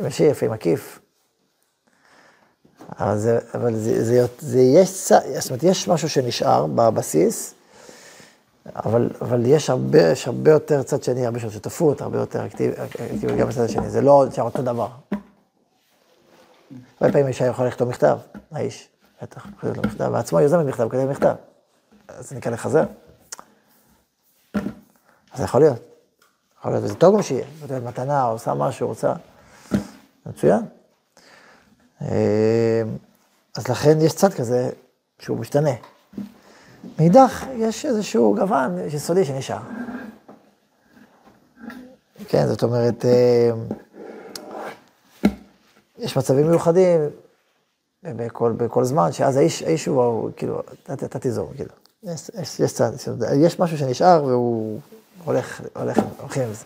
[0.00, 1.00] ישיר, לפעמים עקיף.
[3.00, 7.54] אבל זה, אבל זה, זה, זה יש, זאת אומרת, יש משהו שנשאר בבסיס,
[8.76, 12.74] אבל, אבל יש הרבה, יש הרבה יותר צד שני, הרבה יותר שותפות, הרבה יותר אקטיבי,
[13.38, 14.88] גם בצד השני, זה לא נשאר אותו דבר.
[17.00, 18.18] הרבה פעמים אישה יכולה לכתוב מכתב,
[18.52, 18.88] האיש,
[19.22, 21.34] בטח, כותב לו מכתב, יוזם את מכתב, כותב מכתב.
[22.08, 22.84] אז זה נקרא לחזר.
[24.54, 25.78] אז זה יכול להיות.
[26.58, 29.12] יכול להיות, וזה טוב גם שיהיה, נותנת מתנה, עושה משהו, רוצה,
[30.26, 30.60] מצוין.
[32.02, 32.82] אה,
[33.56, 34.70] אז לכן יש צד כזה
[35.18, 35.70] שהוא משתנה.
[36.98, 39.60] מאידך, יש איזשהו גוון יסודי שנשאר.
[42.28, 43.50] כן, זאת אומרת, אה,
[45.98, 47.00] יש מצבים מיוחדים
[48.02, 51.70] בכל, בכל זמן, שאז האיש, האיש הוא, כאילו, אתה תיזור, כאילו.
[52.02, 52.90] יש, יש, יש צד,
[53.36, 54.80] יש משהו שנשאר והוא
[55.24, 56.64] הולך, הולך, הולכים עם זה.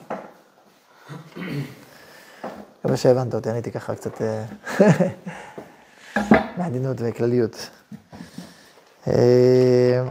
[2.80, 4.44] מקווה שהבנת אותי, עניתי ככה קצת אה,
[6.58, 7.70] מעדינות וכלליות.
[9.08, 10.02] אה,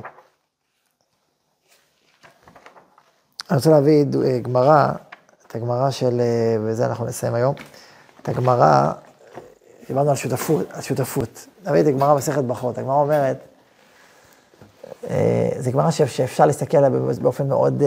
[3.50, 4.92] אני רוצה להביא אה, גמרא,
[5.48, 6.22] את הגמרא של,
[6.64, 7.56] וזה אנחנו נסיים היום,
[8.22, 8.92] את הגמרא,
[9.88, 11.48] דיברנו על שותפות, על שותפות.
[11.66, 13.38] נביא את הגמרא מסכת ברכות, הגמרא אומרת,
[15.60, 16.90] זו גמרא שאפשר להסתכל עליה
[17.22, 17.84] באופן מאוד...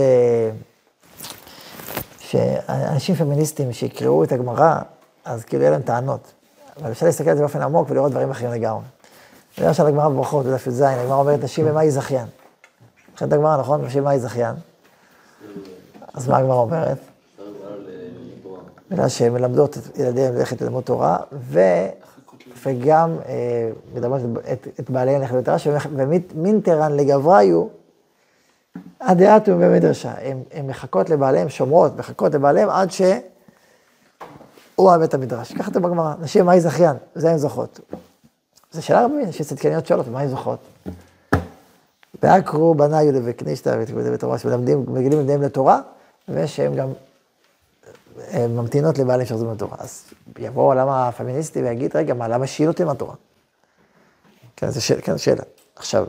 [2.33, 4.81] שאנשים פמיניסטים שיקראו את הגמרא,
[5.25, 6.33] אז כאילו יהיה להם טענות.
[6.81, 8.85] אבל אפשר להסתכל על זה באופן עמוק ולראות דברים אחרים לגמרי.
[9.59, 12.27] למשל הגמרא בברכות, בדף י"ז, הגמרא אומרת נשים במאי זכיין.
[13.17, 13.85] את הגמרא, נכון?
[13.85, 14.55] נשים במאי זכיין.
[16.15, 16.99] אז מה הגמרא אומרת?
[18.91, 21.61] בגלל שהן מלמדות את ילדיהן ללכת ללמוד תורה, ו...
[22.65, 24.21] וגם אה, מדברות
[24.53, 25.57] את, את בעליהן ללכת לתורה,
[26.35, 27.67] ומינטרן לגבריו,
[29.01, 30.13] הדעתו במדרשה,
[30.51, 35.53] הן מחכות לבעליהם, שומרות, מחכות לבעליהם עד שהוא הבית המדרש.
[35.53, 37.81] ככה אתם בגמרא, נשים מהי זכיין, זה הן זוכות.
[38.73, 40.59] זו שאלה רבה, נשים צדקניות שואלות, מה הן זוכות?
[42.23, 45.81] ועקרו בניו לבקנישתא בתורה, שמלמדים, מגילים ילדיהם לתורה,
[46.29, 46.89] ושהם גם
[48.35, 49.77] ממתינות לבעלים שיחזרו לתורה.
[49.79, 50.05] אז
[50.39, 53.15] יבוא העולם הפמיניסטי ויגיד, רגע, מה, למה שיעילו אותי מהתורה?
[54.57, 54.81] כן, זו
[55.17, 55.43] שאלה.
[55.77, 56.07] עכשיו,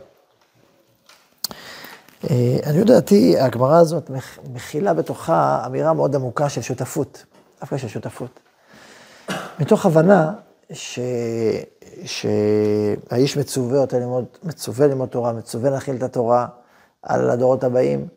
[2.29, 4.11] אה, אני לדעתי, הגמרא הזאת
[4.53, 7.25] מכילה בתוכה אמירה מאוד עמוקה של שותפות,
[7.59, 8.39] דווקא של שותפות.
[9.59, 10.33] מתוך הבנה
[10.71, 10.99] ש...
[12.05, 16.47] שהאיש מצווה אותה ללמוד, מצווה ללמוד תורה, מצווה להכיל את התורה
[17.01, 18.07] על הדורות הבאים,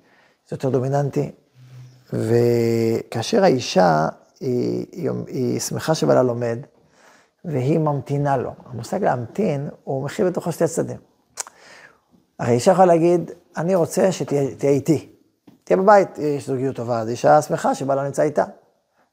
[0.48, 1.30] זה יותר דומיננטי.
[2.12, 4.08] וכאשר האישה,
[4.40, 6.58] היא, היא, היא שמחה שבעלה לומד,
[7.44, 8.50] והיא ממתינה לו.
[8.66, 11.15] המושג להמתין, הוא מכיל בתוכו שתי צדדים.
[12.38, 15.12] הרי אישה יכולה להגיד, אני רוצה שתהיה איתי.
[15.64, 18.44] תהיה בבית, יש זוגיות טובה, אז אישה שמחה שבעלה נמצא איתה.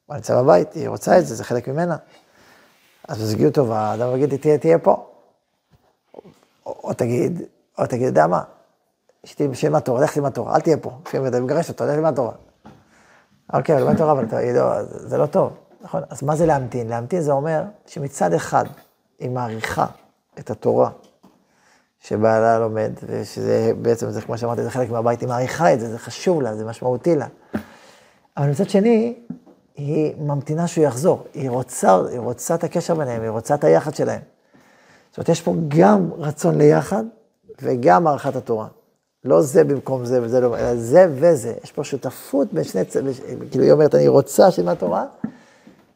[0.06, 1.98] הוא נמצא בבית, היא רוצה את זה, זה חלק ממנה.
[3.08, 5.06] אז בזוגיות טובה, אדם יגיד, תהיה, תהיה פה.
[6.66, 7.42] או, או תגיד,
[7.78, 8.44] או תגיד, יודע מה,
[9.54, 10.92] שיהיה תורה, לך תלמד תורה, אל תהיה פה.
[11.06, 12.34] לפעמים אתה מגרש אותו, לך תלמד תורה.
[13.54, 16.04] אוקיי, ללמד תורה, אבל לא, זה לא טוב, נכון?
[16.10, 16.88] אז מה זה להמתין?
[16.88, 18.66] להמתין זה אומר שמצד אחד
[19.20, 19.86] היא מעריכה
[20.40, 20.90] את התורה
[22.04, 26.00] שבעלה לומד, ושזה בעצם, זה כמו שאמרתי, זה חלק מהבית, היא מעריכה את זה, זה
[26.00, 27.28] חשוב לה, זה משמעותי לה.
[28.38, 29.16] אבל מצד שני,
[29.76, 33.96] היא ממתינה שהוא יחזור, היא רוצה, היא רוצה את הקשר ביניהם, היא רוצה את היחד
[33.96, 34.22] שלהם.
[35.10, 37.04] זאת אומרת, יש פה גם רצון ליחד
[37.62, 38.68] וגם הערכת התורה.
[39.24, 41.54] לא זה במקום זה וזה לא, אלא זה וזה.
[41.64, 43.14] יש פה שותפות בין שני צדדים,
[43.52, 45.06] כאילו היא אומרת, אני רוצה שתלמד תורה,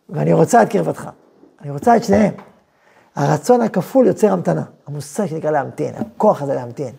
[0.09, 1.09] ואני רוצה את קרבתך.
[1.61, 2.33] אני רוצה את שניהם.
[3.17, 4.63] הרצון הכפול יוצר המתנה.
[4.87, 6.93] המושג שנקרא להמתין, הכוח הזה להמתין.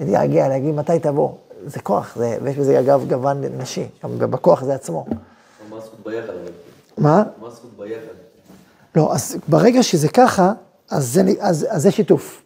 [0.00, 1.32] להתגעגע, להגיד מתי תבוא.
[1.66, 5.06] זה כוח, זה, ויש בזה אגב גוון נשי, גם בכוח הזה עצמו.
[5.70, 6.32] מה הזכות ביחד?
[6.98, 7.22] מה?
[7.40, 8.14] מה הזכות ביחד?
[8.96, 10.52] לא, אז ברגע שזה ככה,
[10.90, 12.42] אז זה, אז, אז זה שיתוף.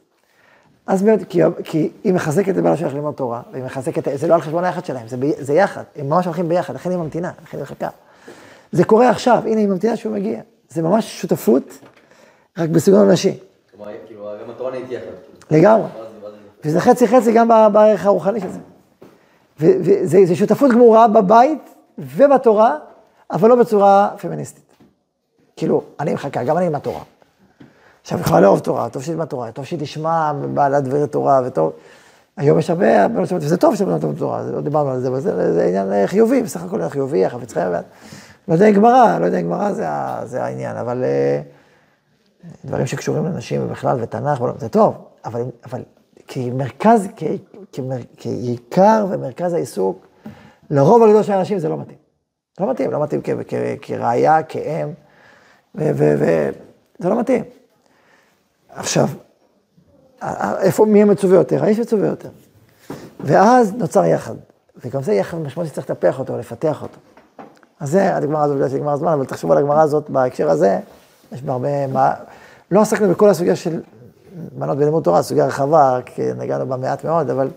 [0.86, 4.34] אז באמת, כי, כי היא מחזקת את בעלה שלך ללמוד תורה, והיא מחזקת, זה לא
[4.34, 7.32] על חשבון היחד שלהם, זה, ב, זה יחד, הם ממש הולכים ביחד, לכן היא ממתינה,
[7.42, 7.88] לכן היא מחכה.
[8.72, 10.40] זה קורה עכשיו, הנה היא ממתינה שהוא מגיע.
[10.68, 11.78] זה ממש שותפות,
[12.58, 13.38] רק בסגנון נשי,
[13.76, 15.04] כלומר, כאילו, גם התורה נהייתי יחד.
[15.50, 15.82] לגמרי.
[15.92, 16.36] זה- מה זה-
[16.68, 18.58] וזה חצי חצי גם בערך הרוחני של זה.
[19.60, 22.76] וזה זה שותפות גמורה בבית ובתורה,
[23.30, 24.64] אבל לא בצורה פמיניסטית.
[25.56, 27.00] כאילו, אני מחכה, גם אני עם התורה.
[28.02, 31.72] עכשיו, היא יכולה לאהוב תורה, טוב שתלמד תורה, טוב שהיא תשמע בעלת דברי תורה, וטוב...
[32.36, 35.20] היום יש הרבה בנות שבנות, וזה טוב שבנות לומדות תורה, לא דיברנו על זה, אבל
[35.20, 37.72] זה, זה עניין אה, חיובי, בסך הכל חיובי, החפץ חיים,
[38.48, 39.72] לא יודע אם גמרא, לא יודע אם גמרא
[40.24, 41.40] זה העניין, אבל אה,
[42.64, 45.82] דברים שקשורים לנשים ובכלל, ותנ"ך, זה טוב, אבל, אבל
[46.28, 47.08] כמרכז,
[48.16, 50.06] כעיקר ומרכז העיסוק,
[50.70, 51.98] לרוב הגדול של האנשים זה לא מתאים.
[52.60, 53.30] לא מתאים, לא מתאים כ,
[53.82, 54.88] כראיה, כאם,
[55.74, 56.50] וזה
[57.00, 57.44] לא מתאים.
[58.68, 59.08] עכשיו,
[60.60, 61.64] איפה, מי המצווה יותר?
[61.64, 62.28] האיש מצווה יותר.
[63.20, 64.34] ואז נוצר יחד.
[64.84, 66.98] וגם זה יחד משמעות שצריך לטפח אותו, לפתח אותו.
[67.80, 70.78] אז זה, הגמרא הזאת, בגלל שנגמר הזמן, אבל תחשבו על הגמרא הזאת בהקשר הזה,
[71.32, 72.14] יש בה הרבה, מה,
[72.70, 73.80] לא עסקנו בכל הסוגיה של
[74.58, 77.48] בנות בלימוד תורה, סוגיה רחבה, כי נגענו בה מעט מאוד, אבל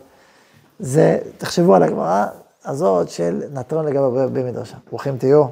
[0.79, 2.25] זה, תחשבו על הגמרא
[2.65, 4.77] הזאת של נתון לגבי במדרשה.
[4.89, 5.45] ברוכים תהיו.